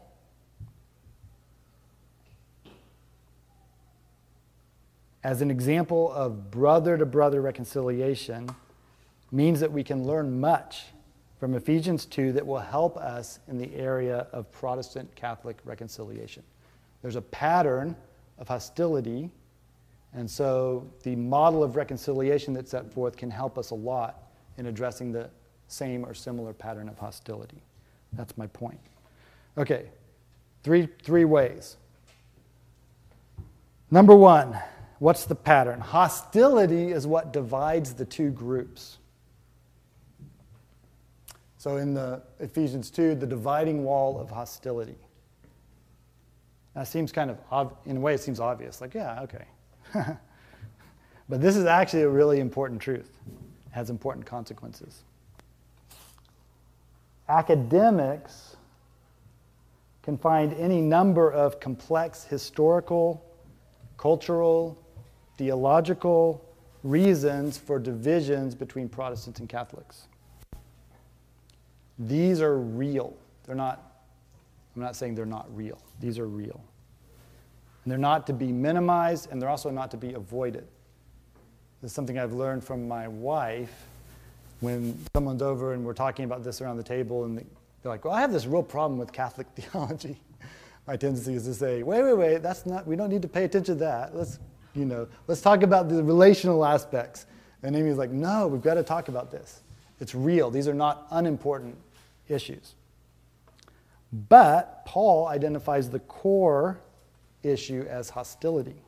[5.22, 8.48] as an example of brother to brother reconciliation
[9.32, 10.84] means that we can learn much
[11.40, 16.42] from Ephesians 2 that will help us in the area of Protestant Catholic reconciliation.
[17.02, 17.96] There's a pattern
[18.38, 19.30] of hostility.
[20.12, 24.22] And so the model of reconciliation that's set forth can help us a lot
[24.58, 25.30] in addressing the
[25.68, 27.62] same or similar pattern of hostility.
[28.12, 28.80] That's my point.
[29.58, 29.86] Okay,
[30.62, 31.76] three, three ways.
[33.90, 34.58] Number one,
[34.98, 35.80] what's the pattern?
[35.80, 38.98] Hostility is what divides the two groups.
[41.58, 44.98] So in the Ephesians 2, the dividing wall of hostility.
[46.74, 48.80] That seems kind of, in a way, it seems obvious.
[48.80, 49.44] Like, yeah, okay.
[51.28, 53.10] but this is actually a really important truth.
[53.26, 55.02] It has important consequences.
[57.28, 58.56] Academics
[60.02, 63.24] can find any number of complex historical,
[63.96, 64.78] cultural,
[65.38, 66.44] theological
[66.82, 70.08] reasons for divisions between Protestants and Catholics.
[71.98, 73.16] These are real.
[73.46, 73.94] They're not
[74.76, 75.78] I'm not saying they're not real.
[76.00, 76.62] These are real.
[77.84, 80.66] And they're not to be minimized, and they're also not to be avoided.
[81.82, 83.86] This is something I've learned from my wife
[84.60, 88.14] when someone's over and we're talking about this around the table, and they're like, Well,
[88.14, 90.18] I have this real problem with Catholic theology.
[90.86, 93.44] my tendency is to say, Wait, wait, wait, that's not, we don't need to pay
[93.44, 94.16] attention to that.
[94.16, 94.38] Let's,
[94.74, 97.26] you know, let's talk about the relational aspects.
[97.62, 99.60] And Amy's like, No, we've got to talk about this.
[100.00, 100.50] It's real.
[100.50, 101.76] These are not unimportant
[102.28, 102.74] issues.
[104.14, 106.80] But Paul identifies the core
[107.42, 108.80] issue as hostility.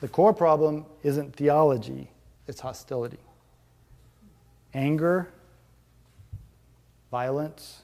[0.00, 2.10] The core problem isn't theology,
[2.46, 3.18] it's hostility.
[4.72, 5.28] Anger,
[7.10, 7.82] violence,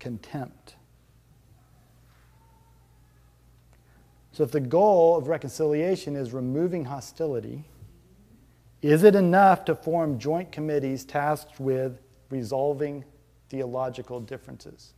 [0.00, 0.74] contempt.
[4.32, 7.64] So, if the goal of reconciliation is removing hostility,
[8.82, 13.04] is it enough to form joint committees tasked with resolving
[13.48, 14.92] theological differences?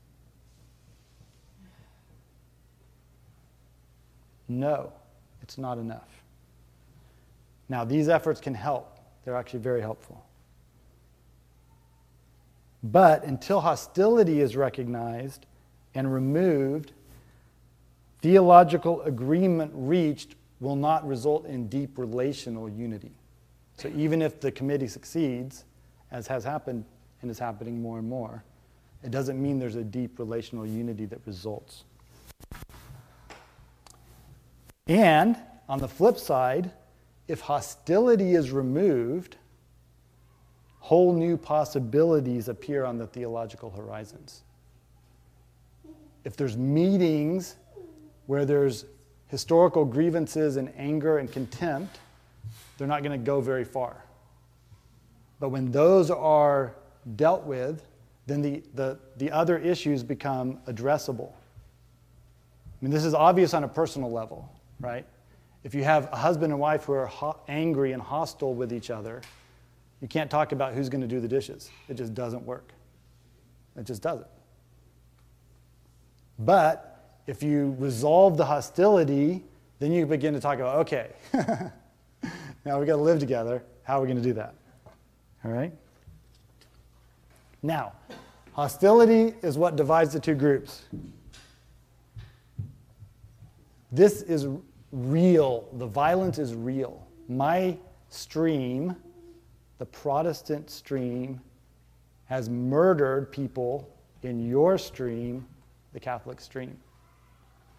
[4.49, 4.93] No,
[5.43, 6.23] it's not enough.
[7.69, 10.25] Now, these efforts can help, they're actually very helpful.
[12.83, 15.47] But until hostility is recognized
[15.95, 16.93] and removed,
[18.23, 23.13] theological agreement reached will not result in deep relational unity.
[23.77, 25.65] So even if the committee succeeds,
[26.11, 26.85] as has happened
[27.23, 28.45] and is happening more and more,
[29.03, 31.85] it doesn't mean there's a deep relational unity that results.
[34.87, 35.37] And
[35.69, 36.71] on the flip side,
[37.29, 39.37] if hostility is removed,
[40.81, 44.43] whole new possibilities appear on the theological horizons.
[46.25, 47.57] If there's meetings
[48.27, 48.87] where there's
[49.29, 52.01] historical grievances and anger and contempt,
[52.79, 54.03] they're not going to go very far.
[55.39, 56.75] But when those are
[57.17, 57.87] dealt with,
[58.27, 61.31] then the, the, the other issues become addressable.
[61.31, 65.07] I mean, this is obvious on a personal level, right?
[65.65, 68.91] If you have a husband and wife who are ho- angry and hostile with each
[68.91, 69.23] other,
[70.01, 71.71] you can't talk about who's going to do the dishes.
[71.89, 72.73] It just doesn't work.
[73.77, 74.29] It just doesn't.
[76.39, 79.43] But if you resolve the hostility,
[79.81, 83.63] then you begin to talk about okay, now we've got to live together.
[83.83, 84.55] How are we going to do that?
[85.45, 85.73] All right?
[87.63, 87.93] Now,
[88.53, 90.85] hostility is what divides the two groups.
[93.91, 94.47] This is
[94.93, 95.69] real.
[95.75, 97.07] The violence is real.
[97.29, 97.77] My
[98.09, 98.95] stream,
[99.79, 101.41] the Protestant stream,
[102.27, 103.89] has murdered people
[104.23, 105.47] in your stream,
[105.93, 106.77] the Catholic stream.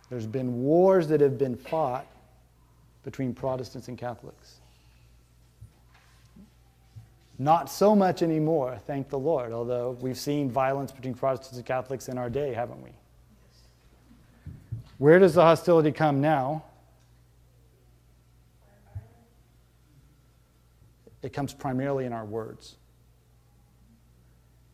[0.10, 2.08] There's been wars that have been fought
[3.04, 4.59] between Protestants and Catholics.
[7.42, 12.10] Not so much anymore, thank the Lord, although we've seen violence between Protestants and Catholics
[12.10, 12.90] in our day, haven't we?
[14.98, 16.66] Where does the hostility come now?
[21.22, 22.76] It comes primarily in our words.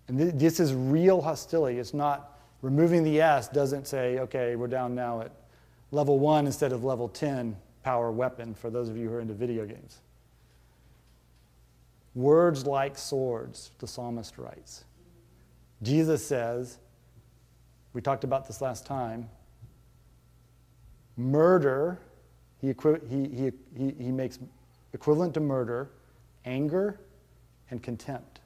[0.08, 1.78] And th- this is real hostility.
[1.78, 5.32] It's not removing the S doesn't say, okay, we're down now at
[5.92, 9.36] level one instead of level 10 power weapon for those of you who are into
[9.36, 10.00] video games.
[12.16, 14.86] Words like swords, the psalmist writes.
[15.84, 16.80] Jesus says,
[17.94, 19.30] we talked about this last time,
[21.18, 22.00] murder,
[22.60, 22.74] he,
[23.10, 24.40] he, he, he, makes
[24.94, 25.92] equivalent to murder
[26.46, 27.00] anger
[27.70, 28.40] and contempt.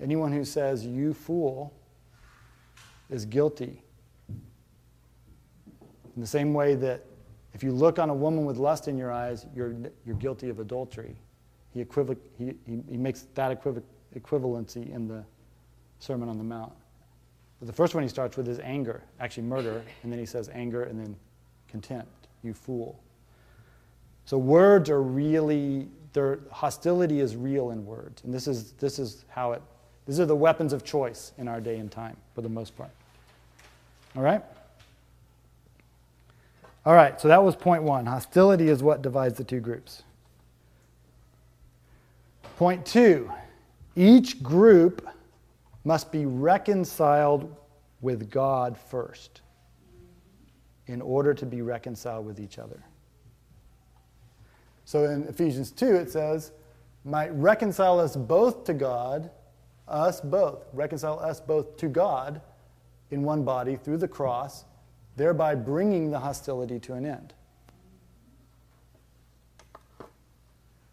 [0.00, 1.72] Anyone who says, you fool,
[3.10, 3.82] is guilty.
[4.28, 7.04] In the same way that
[7.54, 9.74] if you look on a woman with lust in your eyes, you're,
[10.06, 11.16] you're guilty of adultery.
[11.72, 15.24] He, equivoc- he, he, he makes that equivalency in the
[15.98, 16.72] Sermon on the Mount.
[17.60, 20.50] But the first one he starts with is anger, actually murder, and then he says
[20.52, 21.16] anger and then
[21.68, 22.98] contempt, you fool.
[24.24, 28.22] So words are really, their hostility is real in words.
[28.24, 29.62] And this is, this is how it,
[30.06, 32.90] these are the weapons of choice in our day and time, for the most part.
[34.16, 34.42] All right?
[36.84, 38.06] All right, so that was point one.
[38.06, 40.02] Hostility is what divides the two groups.
[42.56, 43.30] Point two
[43.94, 45.06] each group
[45.84, 47.54] must be reconciled
[48.00, 49.42] with God first
[50.86, 52.82] in order to be reconciled with each other.
[54.84, 56.52] So in Ephesians 2, it says,
[57.04, 59.30] might reconcile us both to God,
[59.88, 62.40] us both, reconcile us both to God
[63.10, 64.64] in one body through the cross,
[65.16, 67.34] thereby bringing the hostility to an end.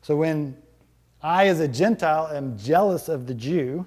[0.02, 0.58] So when
[1.22, 3.86] I, as a Gentile, am jealous of the Jew,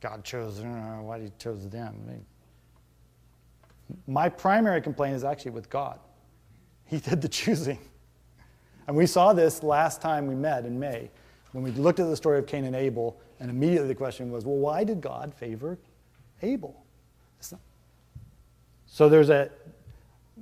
[0.00, 1.94] God chose, why he chose them.
[2.06, 2.24] I mean,
[4.06, 5.98] my primary complaint is actually with God.
[6.86, 7.78] He did the choosing.
[8.86, 11.10] And we saw this last time we met in May
[11.52, 14.44] when we looked at the story of Cain and Abel, and immediately the question was,
[14.44, 15.78] well, why did God favor
[16.42, 16.84] Abel?
[18.92, 19.50] So there's a,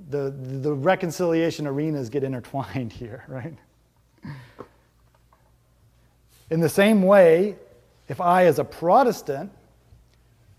[0.08, 3.54] the, the reconciliation arenas get intertwined here, right?
[6.50, 7.56] In the same way,
[8.08, 9.52] if I, as a Protestant,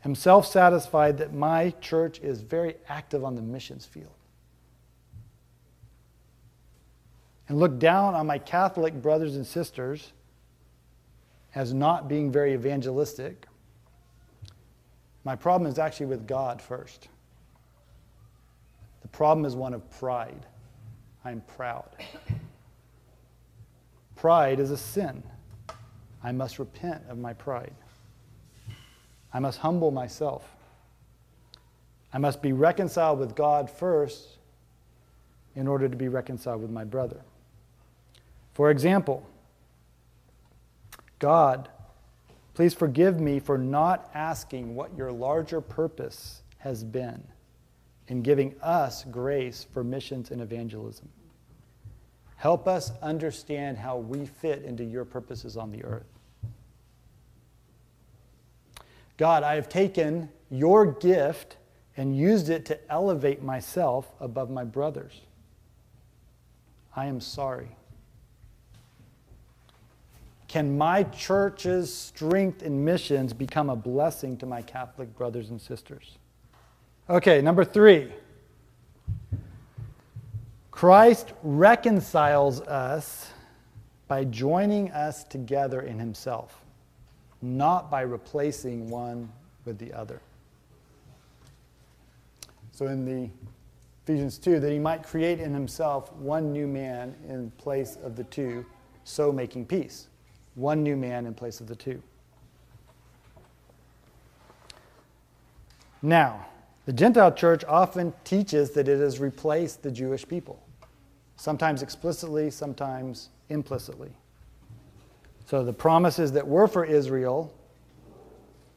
[0.05, 4.13] am self satisfied that my church is very active on the missions field,
[7.47, 10.13] and look down on my Catholic brothers and sisters
[11.55, 13.47] as not being very evangelistic,
[15.23, 17.07] my problem is actually with God first.
[19.01, 20.45] The problem is one of pride.
[21.25, 21.89] I'm proud.
[24.15, 25.23] Pride is a sin.
[26.23, 27.73] I must repent of my pride.
[29.33, 30.55] I must humble myself.
[32.11, 34.37] I must be reconciled with God first
[35.55, 37.21] in order to be reconciled with my brother.
[38.53, 39.25] For example,
[41.19, 41.69] God,
[42.53, 47.23] please forgive me for not asking what your larger purpose has been
[48.07, 51.09] in giving us grace for missions and evangelism.
[52.39, 56.07] Help us understand how we fit into your purposes on the earth.
[59.17, 61.57] God, I have taken your gift
[61.97, 65.19] and used it to elevate myself above my brothers.
[66.95, 67.75] I am sorry.
[70.47, 76.17] Can my church's strength in missions become a blessing to my Catholic brothers and sisters?
[77.09, 78.13] Okay, number three.
[80.79, 83.31] Christ reconciles us
[84.07, 86.63] by joining us together in himself,
[87.41, 89.29] not by replacing one
[89.65, 90.21] with the other.
[92.71, 93.29] So in the
[94.05, 98.23] Ephesians 2, that he might create in himself one new man in place of the
[98.23, 98.65] two,
[99.03, 100.07] so making peace.
[100.55, 102.01] One new man in place of the two.
[106.01, 106.45] Now,
[106.85, 110.63] the Gentile church often teaches that it has replaced the Jewish people,
[111.39, 114.11] sometimes explicitly, sometimes implicitly.
[115.45, 117.51] So the promises that were for Israel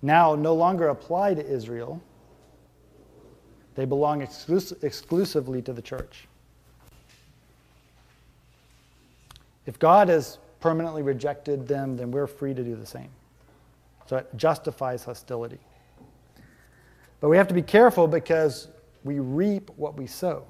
[0.01, 2.03] now no longer apply to Israel
[3.75, 6.29] they belong exclus- exclusively to the church.
[9.65, 13.09] If God has permanently rejected them, then we're free to do the same.
[14.07, 15.59] So it justifies hostility.
[17.21, 18.69] But we have to be careful because
[19.05, 20.45] we reap what we sow.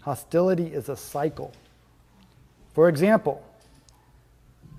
[0.00, 1.52] Hostility is a cycle.
[2.74, 3.44] For example,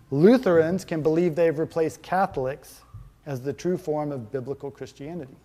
[0.10, 2.82] Lutherans can believe they've replaced Catholics
[3.26, 5.36] as the true form of biblical Christianity.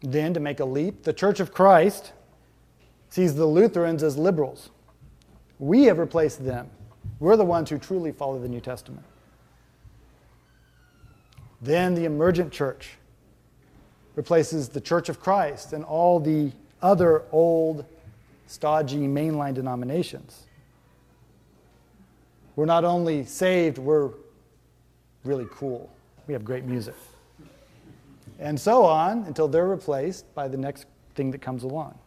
[0.00, 2.12] Then, to make a leap, the Church of Christ
[3.08, 4.70] sees the Lutherans as liberals.
[5.58, 6.70] We have replaced them.
[7.18, 9.04] We're the ones who truly follow the New Testament.
[11.60, 12.90] Then the emergent church
[14.18, 16.50] replaces the Church of Christ and all the
[16.82, 17.84] other old,
[18.48, 20.46] stodgy mainline denominations.
[22.56, 24.10] We're not only saved, we're
[25.24, 25.88] really cool.
[26.26, 26.94] We have great music
[28.38, 31.98] and so on until they're replaced by the next thing that comes along.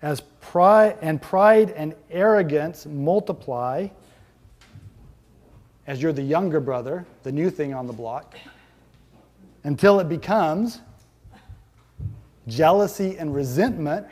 [0.00, 3.88] As pride and pride and arrogance multiply,
[5.86, 8.34] as you're the younger brother, the new thing on the block,
[9.64, 10.80] until it becomes
[12.48, 14.06] jealousy and resentment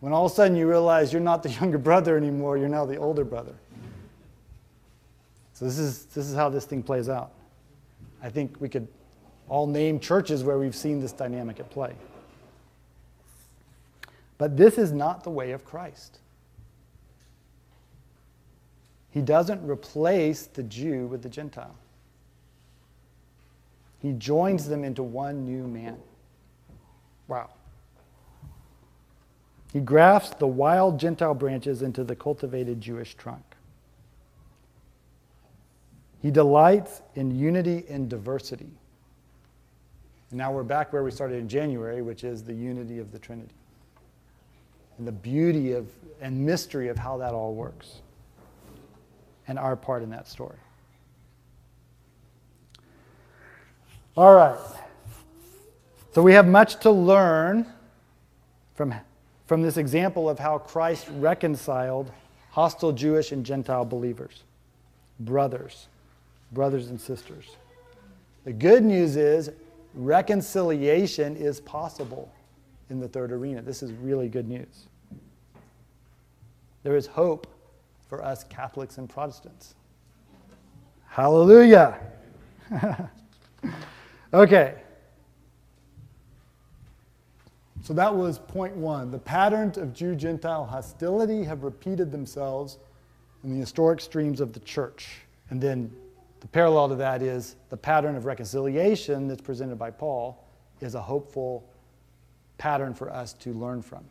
[0.00, 2.84] when all of a sudden you realize you're not the younger brother anymore, you're now
[2.84, 3.54] the older brother.
[5.54, 7.30] So this is, this is how this thing plays out.
[8.22, 8.88] I think we could
[9.48, 11.94] all name churches where we've seen this dynamic at play.
[14.36, 16.18] But this is not the way of Christ.
[19.10, 21.76] He doesn't replace the Jew with the Gentile.
[24.04, 25.96] He joins them into one new man.
[27.26, 27.48] Wow.
[29.72, 33.42] He grafts the wild Gentile branches into the cultivated Jewish trunk.
[36.20, 38.68] He delights in unity and diversity.
[40.28, 43.18] And now we're back where we started in January, which is the unity of the
[43.18, 43.54] Trinity.
[44.98, 45.88] And the beauty of
[46.20, 48.02] and mystery of how that all works.
[49.48, 50.58] And our part in that story.
[54.16, 54.58] All right.
[56.12, 57.66] So we have much to learn
[58.74, 58.94] from,
[59.46, 62.12] from this example of how Christ reconciled
[62.50, 64.44] hostile Jewish and Gentile believers,
[65.18, 65.88] brothers,
[66.52, 67.56] brothers and sisters.
[68.44, 69.50] The good news is
[69.94, 72.32] reconciliation is possible
[72.90, 73.62] in the third arena.
[73.62, 74.86] This is really good news.
[76.84, 77.48] There is hope
[78.08, 79.74] for us Catholics and Protestants.
[81.08, 81.98] Hallelujah.
[84.34, 84.74] okay.
[87.82, 89.10] So that was point one.
[89.10, 92.78] The patterns of Jew Gentile hostility have repeated themselves
[93.42, 95.18] in the historic streams of the church.
[95.50, 95.92] And then
[96.40, 100.42] the parallel to that is the pattern of reconciliation that's presented by Paul
[100.80, 101.68] is a hopeful
[102.58, 104.04] pattern for us to learn from.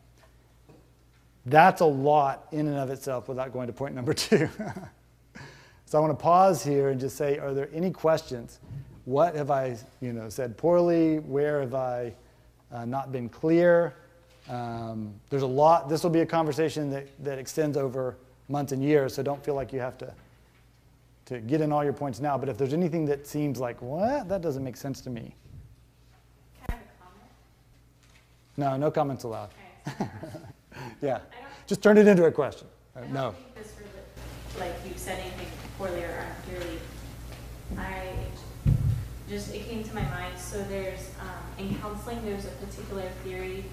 [1.46, 4.48] That's a lot in and of itself without going to point number two.
[5.86, 8.60] so I want to pause here and just say, are there any questions?
[9.06, 11.20] What have I, you know, said poorly?
[11.20, 12.14] Where have I
[12.72, 13.96] uh, not been clear?
[14.50, 15.90] Um, there's a lot.
[15.90, 18.18] This will be a conversation that, that extends over
[18.50, 20.14] months and years, so don't feel like you have to
[21.26, 22.38] to get in all your points now.
[22.38, 25.34] But if there's anything that seems like what that doesn't make sense to me,
[26.68, 27.32] Can I have a comment?
[28.58, 29.50] no, no comments allowed.
[29.88, 30.10] Okay.
[31.02, 31.20] Yeah,
[31.68, 32.68] just turn it into a question.
[32.96, 33.32] Uh, no.
[33.32, 35.48] think this really, like you said anything
[35.78, 36.26] poorly or
[39.34, 43.66] just, it came to my mind, so there's, um, in counseling, there's a particular theory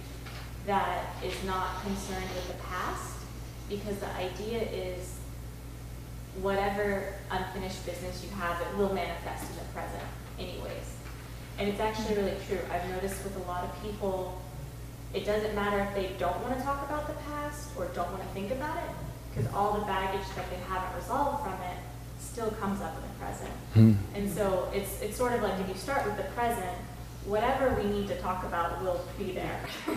[0.64, 3.14] that is not concerned with the past,
[3.68, 5.18] because the idea is
[6.40, 10.02] whatever unfinished business you have, it will manifest in the present
[10.38, 10.96] anyways.
[11.58, 12.60] And it's actually really true.
[12.72, 14.40] I've noticed with a lot of people,
[15.12, 18.22] it doesn't matter if they don't want to talk about the past or don't want
[18.22, 18.90] to think about it,
[19.28, 21.76] because all the baggage that they haven't resolved from it
[22.30, 23.50] still comes up in the present.
[23.74, 23.92] Hmm.
[24.14, 26.76] And so it's, it's sort of like if you start with the present,
[27.26, 29.60] whatever we need to talk about will be there.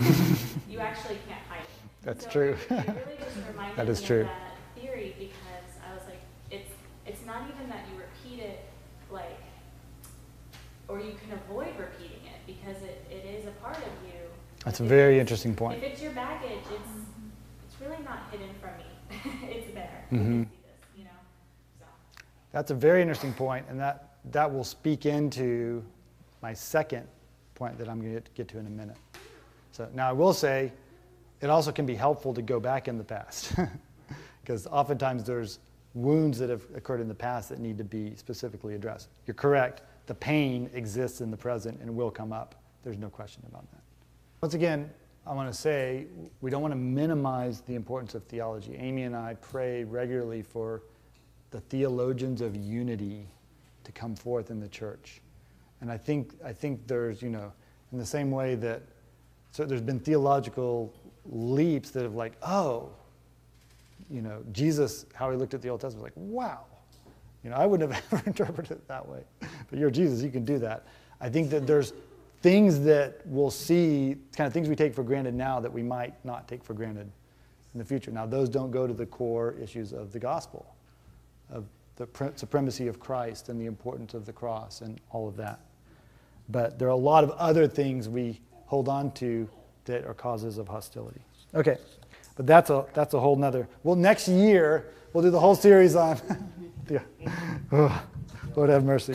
[0.68, 1.68] you actually can't hide it.
[2.02, 2.56] That's So true.
[2.70, 4.20] It really just reminded That is me true.
[4.22, 6.20] of that theory because I was like,
[6.50, 6.70] it's
[7.06, 8.64] it's not even that you repeat it
[9.10, 9.40] like,
[10.88, 14.18] or you can avoid repeating it because it, it is a part of you.
[14.64, 15.82] That's a very interesting point.
[15.82, 16.92] If it's your baggage, it's
[17.68, 19.48] it's really not hidden from me.
[19.54, 20.04] it's there.
[20.12, 20.18] Mhm.
[20.18, 21.10] You can see this, you know.
[21.80, 21.84] So.
[22.54, 25.84] That's a very interesting point, and that, that will speak into
[26.40, 27.04] my second
[27.56, 28.96] point that I'm going to get to in a minute.
[29.72, 30.72] So now I will say,
[31.40, 33.56] it also can be helpful to go back in the past,
[34.40, 35.58] because oftentimes there's
[35.94, 39.08] wounds that have occurred in the past that need to be specifically addressed.
[39.26, 42.54] You're correct, the pain exists in the present and will come up.
[42.84, 43.82] There's no question about that.
[44.40, 44.88] Once again,
[45.26, 46.06] I want to say
[46.40, 48.76] we don't want to minimize the importance of theology.
[48.76, 50.82] Amy and I pray regularly for
[51.54, 53.28] the theologians of unity
[53.84, 55.20] to come forth in the church.
[55.80, 57.52] And I think, I think there's, you know,
[57.92, 58.82] in the same way that,
[59.52, 60.92] so there's been theological
[61.24, 62.88] leaps that have like, oh,
[64.10, 66.64] you know, Jesus, how he looked at the Old Testament, like, wow.
[67.44, 69.20] You know, I wouldn't have ever interpreted it that way.
[69.70, 70.88] But you're Jesus, you can do that.
[71.20, 71.92] I think that there's
[72.42, 76.14] things that we'll see, kind of things we take for granted now that we might
[76.24, 77.08] not take for granted
[77.74, 78.10] in the future.
[78.10, 80.73] Now, those don't go to the core issues of the gospel,
[81.50, 81.64] of
[81.96, 85.60] the pre- supremacy of Christ and the importance of the cross and all of that.
[86.48, 89.48] But there are a lot of other things we hold on to
[89.84, 91.20] that are causes of hostility.
[91.54, 91.78] Okay,
[92.36, 93.68] but that's a, that's a whole nother.
[93.82, 96.18] Well, next year, we'll do the whole series on.
[96.90, 97.00] yeah.
[97.72, 98.04] Oh,
[98.56, 99.14] Lord have mercy.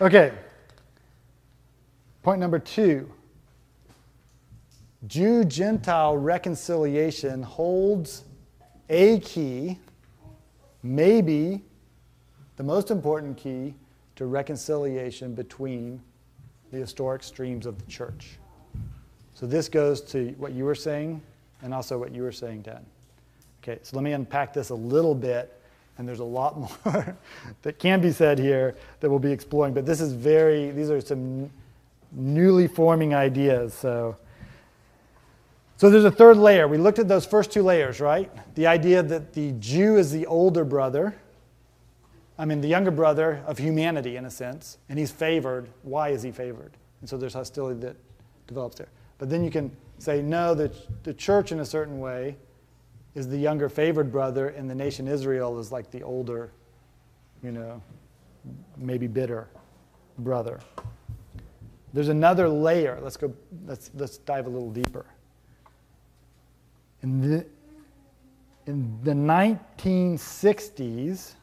[0.00, 0.32] Okay.
[2.22, 3.10] Point number two
[5.06, 8.24] Jew Gentile reconciliation holds
[8.88, 9.78] a key,
[10.84, 11.62] maybe
[12.56, 13.74] the most important key
[14.16, 16.00] to reconciliation between
[16.70, 18.38] the historic streams of the church.
[19.34, 21.20] So this goes to what you were saying
[21.62, 22.84] and also what you were saying, Dan.
[23.62, 25.58] Okay, so let me unpack this a little bit,
[25.96, 27.16] and there's a lot more
[27.62, 31.00] that can be said here that we'll be exploring, but this is very, these are
[31.00, 31.50] some
[32.12, 33.72] newly forming ideas.
[33.74, 34.16] So,
[35.76, 36.68] so there's a third layer.
[36.68, 38.30] We looked at those first two layers, right?
[38.54, 41.14] The idea that the Jew is the older brother,
[42.38, 45.68] I mean, the younger brother of humanity in a sense, and he's favored.
[45.82, 46.72] Why is he favored?
[47.00, 47.96] And so there's hostility that
[48.46, 48.88] develops there.
[49.18, 50.72] But then you can say, no, the,
[51.04, 52.36] the church in a certain way
[53.14, 56.50] is the younger favored brother, and the nation Israel is like the older,
[57.42, 57.80] you know,
[58.76, 59.48] maybe bitter
[60.18, 60.60] brother.
[61.92, 62.98] There's another layer.
[63.00, 63.32] Let's go,
[63.66, 65.06] let's, let's dive a little deeper.
[67.04, 67.46] In the,
[68.66, 71.34] in the 1960s,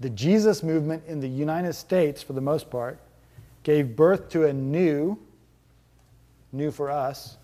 [0.00, 2.98] the Jesus movement in the United States, for the most part,
[3.62, 5.16] gave birth to a new,
[6.50, 7.36] new for us,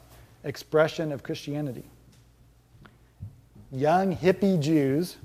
[0.43, 1.85] expression of Christianity.
[3.71, 5.17] Young hippie Jews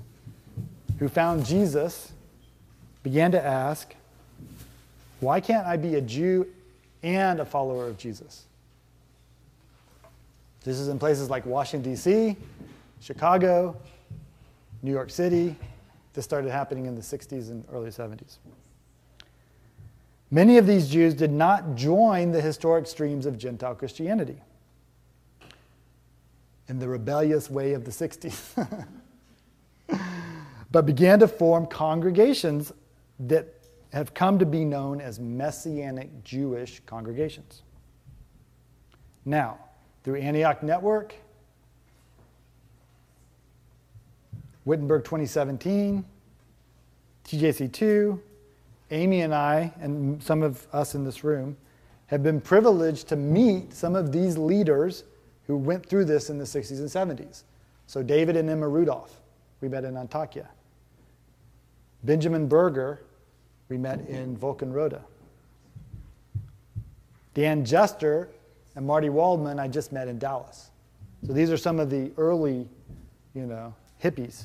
[1.00, 2.12] who found Jesus
[3.02, 3.92] began to ask,
[5.18, 6.46] why can't I be a Jew
[7.02, 8.44] and a follower of Jesus?
[10.62, 12.36] This is in places like Washington, D.C.,
[13.00, 13.76] Chicago,
[14.82, 15.56] New York City.
[16.12, 18.36] This started happening in the 60s and early 70s.
[20.30, 24.36] Many of these Jews did not join the historic streams of Gentile Christianity
[26.68, 28.68] in the rebellious way of the 60s,
[30.70, 32.72] but began to form congregations
[33.18, 33.48] that
[33.92, 37.62] have come to be known as Messianic Jewish congregations.
[39.24, 39.58] Now,
[40.04, 41.14] through Antioch Network,
[44.64, 46.04] Wittenberg 2017,
[47.24, 48.18] TJC2,
[48.90, 51.56] Amy and I, and some of us in this room,
[52.06, 55.04] have been privileged to meet some of these leaders
[55.46, 57.44] who went through this in the 60s and 70s.
[57.86, 59.20] So, David and Emma Rudolph,
[59.60, 60.46] we met in Antakya.
[62.02, 63.02] Benjamin Berger,
[63.68, 65.02] we met in Volkenroda.
[67.34, 68.28] Dan Juster
[68.76, 70.70] and Marty Waldman, I just met in Dallas.
[71.26, 72.68] So these are some of the early,
[73.34, 74.44] you know, hippies.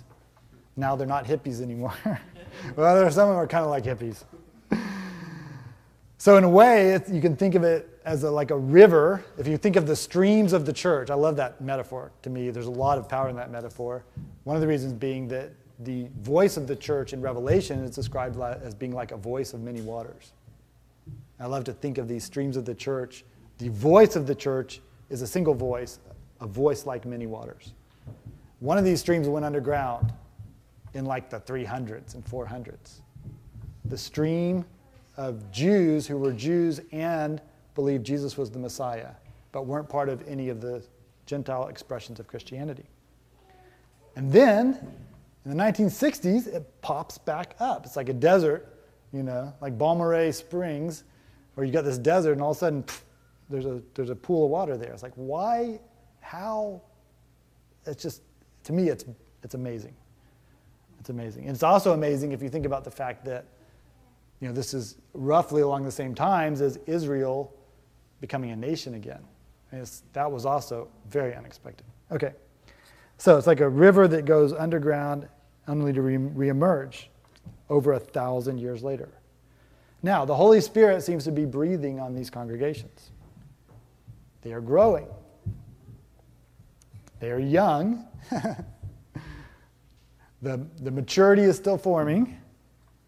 [0.75, 1.93] Now they're not hippies anymore.
[2.75, 4.23] well, there are some of them are kind of like hippies.
[6.17, 9.23] So in a way, you can think of it as a, like a river.
[9.37, 12.11] If you think of the streams of the church, I love that metaphor.
[12.23, 14.03] To me, there's a lot of power in that metaphor.
[14.43, 18.39] One of the reasons being that the voice of the church in Revelation is described
[18.39, 20.31] as being like a voice of many waters.
[21.39, 23.23] I love to think of these streams of the church.
[23.57, 25.99] The voice of the church is a single voice,
[26.41, 27.73] a voice like many waters.
[28.59, 30.13] One of these streams went underground
[30.93, 33.01] in like the 300s and 400s.
[33.85, 34.65] The stream
[35.17, 37.41] of Jews who were Jews and
[37.75, 39.11] believed Jesus was the Messiah,
[39.51, 40.83] but weren't part of any of the
[41.25, 42.85] Gentile expressions of Christianity.
[44.15, 44.79] And then
[45.43, 47.85] in the 1960s, it pops back up.
[47.85, 48.67] It's like a desert,
[49.13, 51.03] you know, like Balmorhea Springs,
[51.53, 52.85] where you got this desert, and all of a sudden,
[53.49, 54.91] there's a there's a pool of water there.
[54.91, 55.79] It's like why,
[56.21, 56.81] how?
[57.85, 58.21] It's just
[58.63, 59.05] to me, it's
[59.43, 59.93] it's amazing.
[60.99, 61.43] It's amazing.
[61.43, 63.45] And it's also amazing if you think about the fact that,
[64.39, 67.53] you know, this is roughly along the same times as Israel
[68.21, 69.21] becoming a nation again.
[70.13, 71.85] that was also very unexpected.
[72.11, 72.33] Okay.
[73.19, 75.27] So it's like a river that goes underground
[75.67, 77.05] only to re- reemerge
[77.69, 79.09] over a thousand years later.
[80.01, 83.11] Now, the Holy Spirit seems to be breathing on these congregations.
[84.45, 85.07] They are growing,
[87.19, 88.05] they are young.
[90.43, 92.37] the, the maturity is still forming.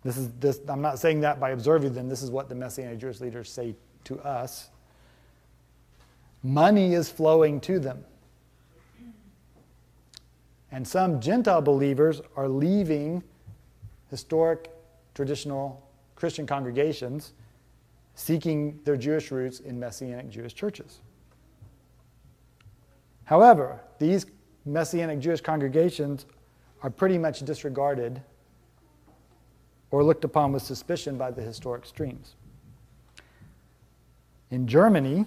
[0.02, 2.10] This is this, I'm not saying that by observing them.
[2.10, 3.76] This is what the Messianic Jewish leaders say
[4.06, 4.72] to us.
[6.42, 8.04] Money is flowing to them.
[10.72, 13.22] And some Gentile believers are leaving
[14.10, 14.72] historic,
[15.14, 17.34] traditional Christian congregations
[18.16, 21.02] seeking their Jewish roots in Messianic Jewish churches.
[23.28, 24.26] However, these
[24.66, 26.26] Messianic Jewish congregations
[26.82, 28.22] are pretty much disregarded
[29.92, 32.36] or looked upon with suspicion by the historic streams.
[34.50, 35.26] In Germany,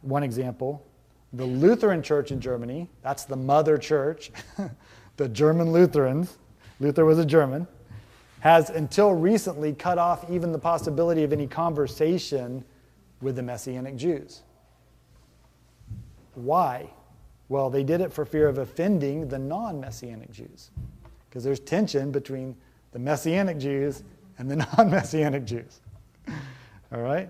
[0.00, 0.82] one example,
[1.34, 4.32] the Lutheran Church in Germany, that's the mother church,
[5.18, 6.38] the German Lutherans,
[6.80, 7.68] Luther was a German,
[8.40, 12.64] has until recently cut off even the possibility of any conversation
[13.20, 14.42] with the Messianic Jews.
[16.34, 16.90] Why?
[17.48, 20.70] Well, they did it for fear of offending the non Messianic Jews,
[21.28, 22.56] because there's tension between
[22.92, 24.02] the Messianic Jews
[24.38, 25.80] and the non Messianic Jews.
[26.92, 27.28] All right?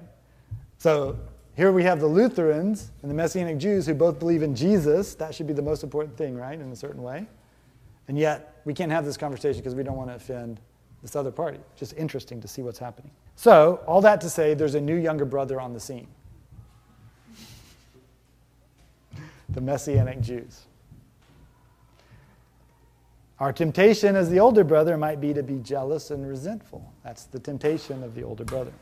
[0.78, 1.18] So
[1.57, 5.14] here we have the Lutherans and the Messianic Jews who both believe in Jesus.
[5.14, 7.26] That should be the most important thing, right, in a certain way.
[8.09, 10.61] And yet, we can't have this conversation because we don't want to offend
[11.03, 11.59] this other party.
[11.76, 13.11] Just interesting to see what's happening.
[13.36, 16.09] So, all that to say, there's a new younger brother on the scene
[19.53, 20.62] the Messianic Jews.
[23.38, 26.92] Our temptation as the older brother might be to be jealous and resentful.
[27.03, 28.72] That's the temptation of the older brother.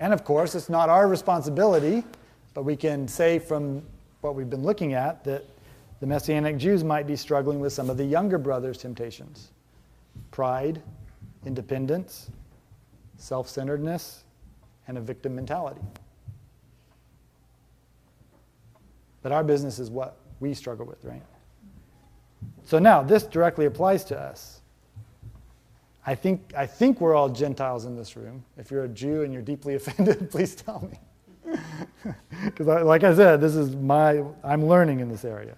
[0.00, 2.04] And of course, it's not our responsibility,
[2.52, 3.82] but we can say from
[4.20, 5.44] what we've been looking at that
[6.00, 9.50] the Messianic Jews might be struggling with some of the younger brothers' temptations
[10.30, 10.82] pride,
[11.46, 12.30] independence,
[13.16, 14.24] self centeredness,
[14.86, 15.80] and a victim mentality.
[19.24, 21.22] But our business is what we struggle with, right?
[22.62, 24.60] So now, this directly applies to us.
[26.06, 28.44] I think, I think we're all Gentiles in this room.
[28.58, 31.56] If you're a Jew and you're deeply offended, please tell me.
[32.44, 35.56] Because, like I said, this is my, I'm learning in this area.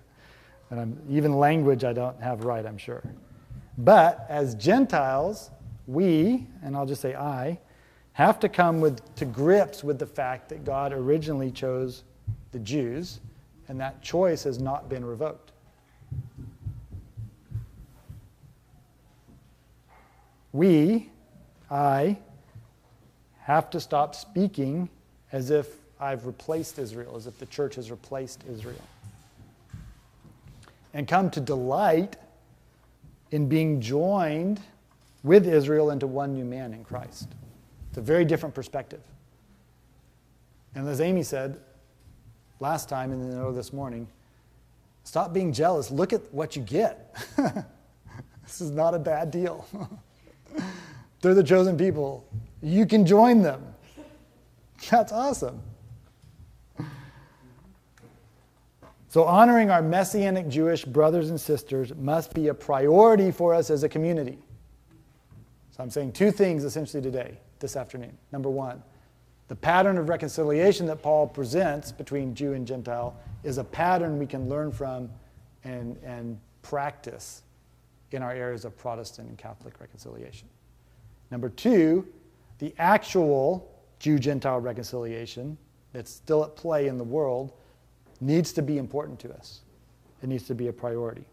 [0.71, 3.03] And I'm, even language I don't have right, I'm sure.
[3.77, 5.51] But as Gentiles,
[5.89, 7.59] we, and I'll just say I,
[8.13, 12.05] have to come with, to grips with the fact that God originally chose
[12.53, 13.19] the Jews,
[13.69, 15.53] and that choice has not been revoked.
[20.57, 21.11] we,
[21.71, 22.17] I,
[23.43, 24.89] have to stop speaking
[25.31, 25.69] as if
[26.01, 28.83] I've replaced Israel, as if the church has replaced Israel.
[30.95, 32.17] And come to delight
[33.31, 34.61] in being joined
[35.23, 37.29] with Israel into one new man in Christ.
[37.91, 39.03] It's a very different perspective.
[40.75, 41.61] And as Amy said
[42.61, 44.09] last time and then this morning,
[45.07, 45.93] Stop being jealous.
[45.93, 47.15] Look at what you get.
[48.43, 49.65] this is not a bad deal.
[51.23, 52.29] They're the chosen people.
[52.61, 53.63] You can join them.
[54.91, 55.63] That's awesome.
[59.09, 63.85] So, honoring our Messianic Jewish brothers and sisters must be a priority for us as
[63.85, 64.39] a community.
[65.71, 68.19] So, I'm saying two things essentially today, this afternoon.
[68.33, 68.83] Number one,
[69.49, 74.27] the pattern of reconciliation that Paul presents between Jew and Gentile is a pattern we
[74.27, 75.09] can learn from
[75.65, 77.43] and, and practice
[78.11, 80.49] in our areas of Protestant and Catholic reconciliation.
[81.31, 82.07] Number two,
[82.59, 85.57] the actual Jew Gentile reconciliation
[85.93, 87.53] that's still at play in the world
[88.21, 89.61] needs to be important to us.
[90.23, 91.25] It needs to be a priority.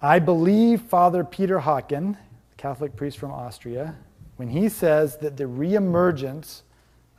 [0.00, 2.16] I believe Father Peter Hocken,
[2.56, 3.96] Catholic priest from Austria,
[4.38, 6.62] when he says that the reemergence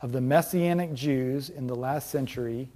[0.00, 2.70] of the Messianic Jews in the last century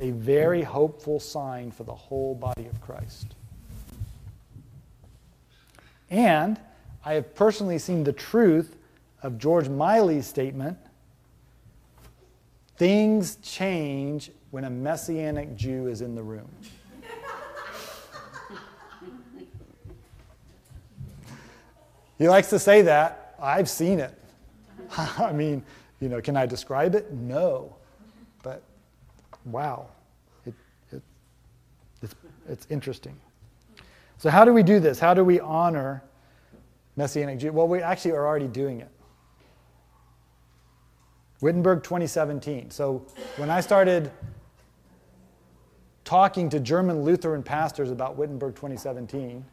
[0.00, 3.34] a very hopeful sign for the whole body of Christ.
[6.10, 6.58] And
[7.04, 8.74] I have personally seen the truth
[9.22, 10.78] of George Miley's statement
[12.78, 16.48] things change when a Messianic Jew is in the room.
[22.18, 23.21] he likes to say that.
[23.42, 24.16] I've seen it.
[24.96, 25.62] I mean,
[26.00, 27.12] you know, can I describe it?
[27.12, 27.76] No.
[28.42, 28.62] But
[29.44, 29.88] wow,
[30.46, 30.54] it,
[30.92, 31.02] it,
[32.00, 32.14] it's,
[32.48, 33.18] it's interesting.
[34.18, 35.00] So, how do we do this?
[35.00, 36.02] How do we honor
[36.96, 37.52] Messianic Jews?
[37.52, 38.88] Well, we actually are already doing it.
[41.40, 42.70] Wittenberg 2017.
[42.70, 43.04] So,
[43.36, 44.12] when I started
[46.04, 49.44] talking to German Lutheran pastors about Wittenberg 2017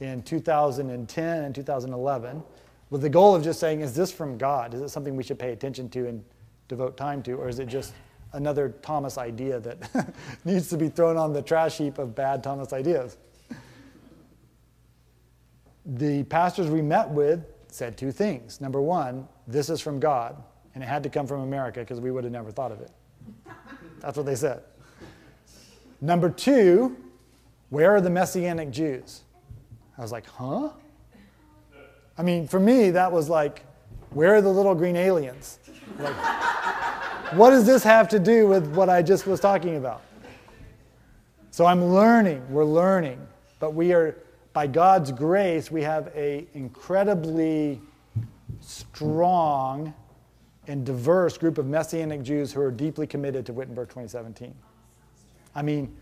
[0.00, 2.42] in 2010 and 2011,
[2.90, 4.74] with the goal of just saying, is this from God?
[4.74, 6.24] Is it something we should pay attention to and
[6.68, 7.32] devote time to?
[7.32, 7.92] Or is it just
[8.32, 10.14] another Thomas idea that
[10.44, 13.16] needs to be thrown on the trash heap of bad Thomas ideas?
[15.84, 18.60] The pastors we met with said two things.
[18.60, 20.42] Number one, this is from God,
[20.74, 22.90] and it had to come from America because we would have never thought of it.
[24.00, 24.62] That's what they said.
[26.00, 26.96] Number two,
[27.70, 29.22] where are the Messianic Jews?
[29.96, 30.70] I was like, huh?
[32.18, 33.62] I mean, for me, that was like,
[34.10, 35.58] where are the little green aliens?
[35.98, 36.14] Like,
[37.32, 40.02] what does this have to do with what I just was talking about?
[41.50, 43.24] So I'm learning, we're learning,
[43.60, 44.16] but we are,
[44.52, 47.80] by God's grace, we have a incredibly
[48.60, 49.94] strong
[50.66, 54.54] and diverse group of Messianic Jews who are deeply committed to Wittenberg 2017.
[55.54, 55.96] I mean,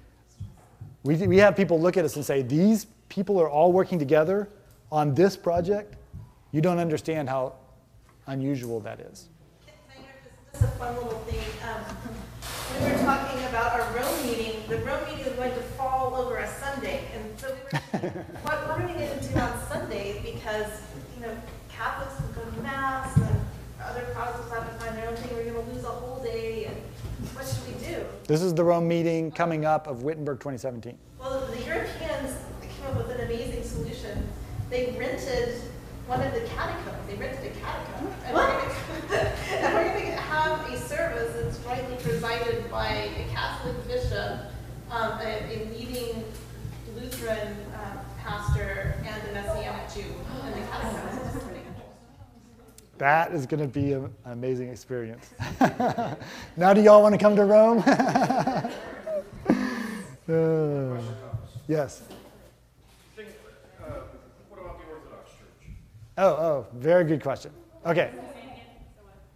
[1.04, 4.48] we, we have people look at us and say, these people are all working together
[4.90, 5.96] on this project.
[6.52, 7.54] You don't understand how
[8.26, 9.28] unusual that is.
[10.52, 11.40] Just a fun little thing.
[11.68, 11.96] Um,
[12.80, 14.62] we were talking about our Rome meeting.
[14.68, 17.54] The Rome meeting is going to fall over a Sunday, and so
[17.92, 18.08] we were
[18.42, 20.80] what we're going to into on Sundays because
[21.16, 21.36] you know
[21.68, 23.40] Catholics will go to mass and
[23.84, 25.36] other Protestants have to find their own thing.
[25.36, 26.76] We're going to lose a whole day, and
[27.34, 28.04] what should we do?
[28.26, 30.96] This is the Rome meeting coming up of Wittenberg 2017.
[31.18, 34.26] Well, the Europeans came up with an amazing solution.
[34.70, 35.60] They rented
[36.06, 37.06] one of the catacombs.
[37.08, 38.12] They rented a catacomb.
[38.24, 38.72] And we're gonna-
[39.50, 44.40] and we're going to have a service that's jointly presided by a Catholic bishop,
[44.90, 46.24] um, a, a leading
[46.94, 51.18] Lutheran uh, pastor, and a Messianic Jew in the catacomb.
[51.34, 51.60] It's pretty.
[52.98, 55.30] That is going to be a- an amazing experience.
[56.56, 57.82] now, do y'all want to come to Rome?
[60.28, 60.98] Uh,
[61.68, 62.02] yes.
[63.14, 63.28] Think,
[63.80, 63.90] uh,
[64.48, 65.70] what about the Orthodox Church?
[66.18, 67.52] Oh, oh, very good question.
[67.84, 68.10] Okay.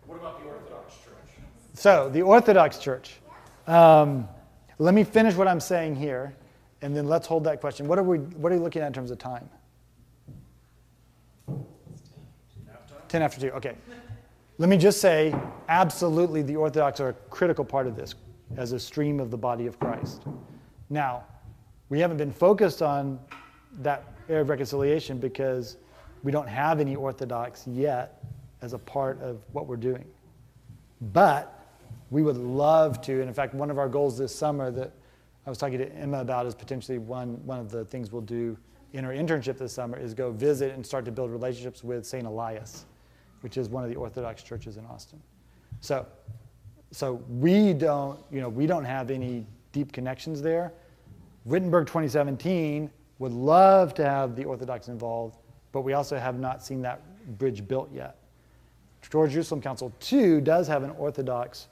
[0.07, 1.45] What about the Orthodox Church?
[1.74, 3.20] So, the Orthodox Church.
[3.66, 4.26] Um,
[4.78, 6.35] let me finish what I'm saying here,
[6.81, 7.87] and then let's hold that question.
[7.87, 8.18] What are we?
[8.18, 9.49] What are you looking at in terms of time?
[13.09, 13.51] Ten after two.
[13.51, 13.74] Okay.
[14.57, 15.35] Let me just say,
[15.68, 18.14] absolutely, the Orthodox are a critical part of this
[18.57, 20.22] as a stream of the body of Christ.
[20.91, 21.24] Now,
[21.89, 23.18] we haven't been focused on
[23.81, 25.76] that area of reconciliation because
[26.23, 28.23] we don't have any Orthodox yet
[28.62, 30.05] as a part of what we're doing.
[31.12, 31.57] But
[32.11, 34.93] we would love to, and in fact, one of our goals this summer that
[35.47, 38.57] I was talking to Emma about is potentially one, one of the things we'll do
[38.93, 42.27] in our internship this summer is go visit and start to build relationships with St.
[42.27, 42.85] Elias,
[43.41, 45.21] which is one of the Orthodox churches in Austin.
[45.81, 46.07] So,
[46.91, 50.73] so we don't, you know, we don't have any deep connections there.
[51.45, 55.37] Wittenberg 2017 would love to have the Orthodox involved,
[55.73, 57.01] but we also have not seen that
[57.39, 58.16] bridge built yet.
[59.03, 61.68] Towards Jerusalem Council 2 does have an Orthodox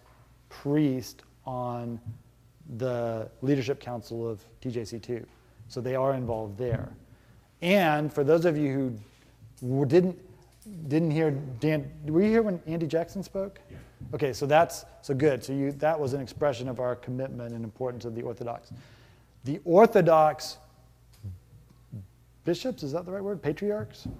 [0.48, 2.00] priest on
[2.76, 5.24] the leadership council of TJC2.
[5.68, 6.90] So they are involved there.
[7.60, 8.98] And for those of you
[9.60, 10.18] who didn't
[10.88, 13.58] didn't hear Dan, were you here when Andy Jackson spoke?
[14.14, 15.42] Okay, so that's so good.
[15.42, 18.70] So you that was an expression of our commitment and importance of the Orthodox.
[19.44, 20.58] The Orthodox
[22.48, 23.42] bishops, is that the right word?
[23.42, 24.06] Patriarchs?
[24.06, 24.12] Um,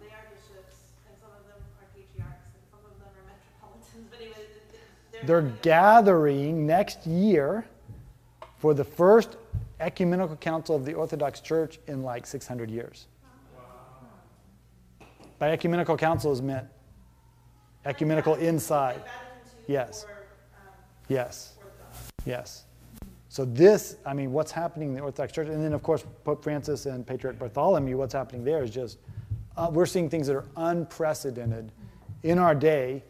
[0.00, 0.76] They are bishops,
[1.08, 4.36] and some of them are patriarchs, and some of them are metropolitans, but anyway,
[4.70, 7.66] th- th- They're gathering next year
[8.58, 9.36] for the first
[9.80, 13.08] ecumenical council of the Orthodox Church in like 600 years.
[15.40, 16.68] By ecumenical council is meant
[17.84, 19.02] ecumenical inside.
[19.66, 20.04] Yes.
[20.04, 20.10] um,
[21.08, 21.54] Yes,
[22.24, 22.65] yes.
[23.36, 26.42] So this, I mean, what's happening in the Orthodox Church, and then of course Pope
[26.42, 28.96] Francis and Patriarch Bartholomew, what's happening there is just,
[29.58, 31.70] uh, we're seeing things that are unprecedented
[32.22, 33.04] in our day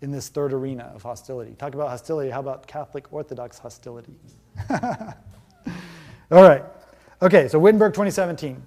[0.00, 1.54] in this third arena of hostility.
[1.58, 4.14] Talk about hostility, how about Catholic Orthodox hostility?
[4.70, 5.12] All
[6.30, 6.64] right.
[7.20, 8.66] Okay, so Wittenberg 2017.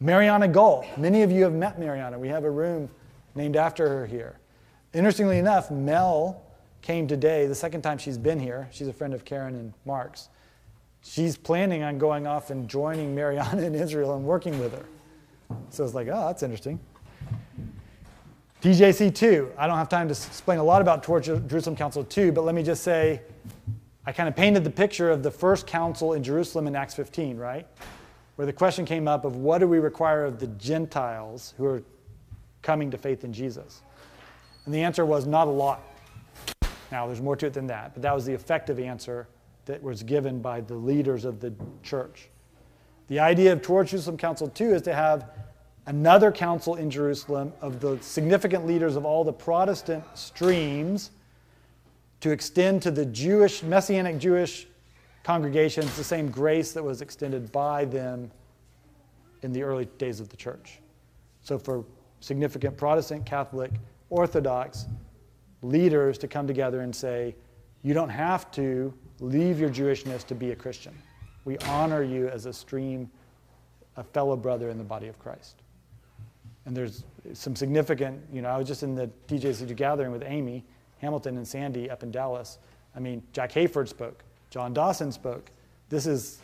[0.00, 0.84] Mariana Gull.
[0.96, 2.18] Many of you have met Mariana.
[2.18, 2.90] We have a room
[3.36, 4.40] named after her here.
[4.92, 6.42] Interestingly enough, Mel
[6.82, 8.68] came today, the second time she's been here.
[8.72, 10.28] She's a friend of Karen and Mark's.
[11.02, 14.84] She's planning on going off and joining Mariana in Israel and working with her.
[15.70, 16.78] So it's like, oh, that's interesting.
[18.62, 19.52] TJC 2.
[19.56, 22.54] I don't have time to explain a lot about Towards Jerusalem Council 2, but let
[22.54, 23.22] me just say
[24.06, 27.36] I kind of painted the picture of the first council in Jerusalem in Acts 15,
[27.36, 27.66] right?
[28.36, 31.82] Where the question came up of what do we require of the Gentiles who are
[32.62, 33.82] coming to faith in Jesus?
[34.64, 35.82] And the answer was not a lot.
[36.90, 39.28] Now, there's more to it than that, but that was the effective answer
[39.66, 42.28] that was given by the leaders of the church.
[43.08, 45.30] The idea of Towards Jerusalem Council 2 is to have
[45.86, 51.10] another council in Jerusalem of the significant leaders of all the Protestant streams
[52.20, 54.66] to extend to the Jewish, Messianic Jewish
[55.22, 58.30] congregations the same grace that was extended by them
[59.42, 60.80] in the early days of the church.
[61.42, 61.84] So, for
[62.20, 63.72] significant Protestant, Catholic,
[64.10, 64.86] Orthodox
[65.62, 67.34] leaders to come together and say,
[67.82, 70.94] you don't have to leave your Jewishness to be a Christian.
[71.44, 73.10] We honor you as a stream,
[73.96, 75.56] a fellow brother in the body of Christ.
[76.66, 80.64] And there's some significant, you know, I was just in the TJCG gathering with Amy
[81.00, 82.58] Hamilton and Sandy up in Dallas.
[82.94, 85.50] I mean, Jack Hayford spoke, John Dawson spoke.
[85.88, 86.38] This is,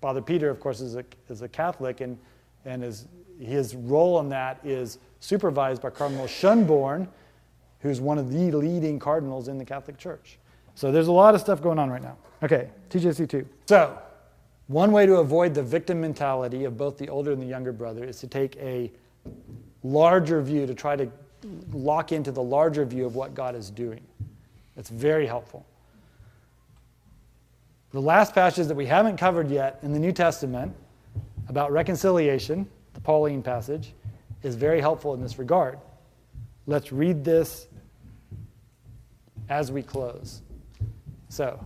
[0.00, 2.18] Father Peter, of course, is a, is a Catholic, and,
[2.64, 3.06] and is,
[3.38, 7.08] his role in that is supervised by Cardinal Schönborn,
[7.84, 10.38] who's one of the leading cardinals in the Catholic Church.
[10.74, 12.16] So there's a lot of stuff going on right now.
[12.42, 13.44] Okay, TJC2.
[13.66, 13.98] So,
[14.68, 18.02] one way to avoid the victim mentality of both the older and the younger brother
[18.02, 18.90] is to take a
[19.82, 21.06] larger view, to try to
[21.72, 24.00] lock into the larger view of what God is doing.
[24.78, 25.66] It's very helpful.
[27.92, 30.74] The last passage that we haven't covered yet in the New Testament
[31.48, 33.92] about reconciliation, the Pauline passage,
[34.42, 35.78] is very helpful in this regard.
[36.66, 37.66] Let's read this
[39.48, 40.42] as we close.
[41.28, 41.58] So,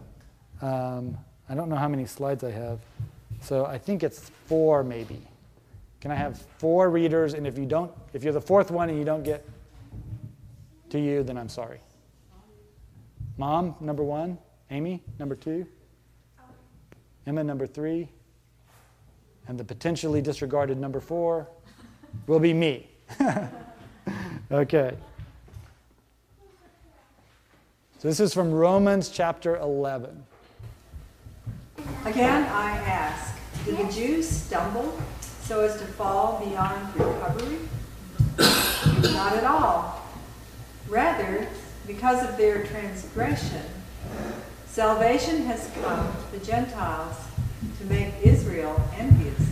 [0.62, 1.16] um,
[1.48, 2.80] I don't know how many slides I have.
[3.40, 5.20] So I think it's four, maybe.
[6.00, 7.34] Can I have four readers?
[7.34, 9.44] And if you don't, if you're the fourth one and you don't get
[10.90, 11.80] to you, then I'm sorry.
[13.36, 14.38] Mom, number one.
[14.70, 15.66] Amy, number two.
[17.26, 18.08] Emma, number three.
[19.46, 21.48] And the potentially disregarded number four
[22.26, 22.88] will be me.
[24.50, 24.96] okay.
[27.98, 30.22] So this is from Romans chapter 11.
[32.04, 33.34] Again, I ask,
[33.64, 34.96] did the Jews stumble
[35.42, 37.58] so as to fall beyond recovery?
[39.12, 40.06] Not at all.
[40.88, 41.48] Rather,
[41.88, 43.64] because of their transgression,
[44.68, 47.16] salvation has come to the Gentiles
[47.80, 49.42] to make Israel envious.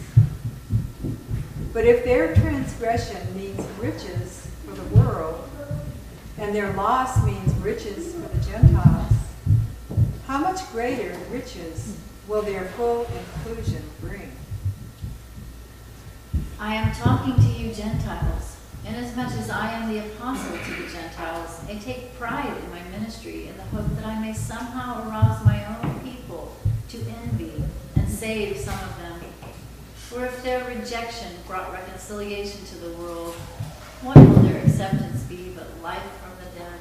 [1.72, 5.51] But if their transgression means riches for the world,
[6.39, 9.12] and their loss means riches for the Gentiles,
[10.26, 11.97] how much greater riches
[12.28, 14.30] will their full inclusion bring?
[16.59, 21.61] I am talking to you Gentiles, inasmuch as I am the apostle to the Gentiles.
[21.68, 25.64] I take pride in my ministry in the hope that I may somehow arouse my
[25.66, 26.57] own people
[26.89, 27.62] to envy
[27.95, 29.20] and save some of them.
[29.95, 33.34] For if their rejection brought reconciliation to the world,
[34.03, 36.80] what will their acceptance be but life from the dead?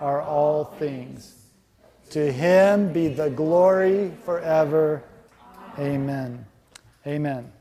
[0.00, 1.34] are all things.
[2.10, 5.04] To him be the glory forever.
[5.78, 6.44] Amen.
[7.06, 7.52] Amen.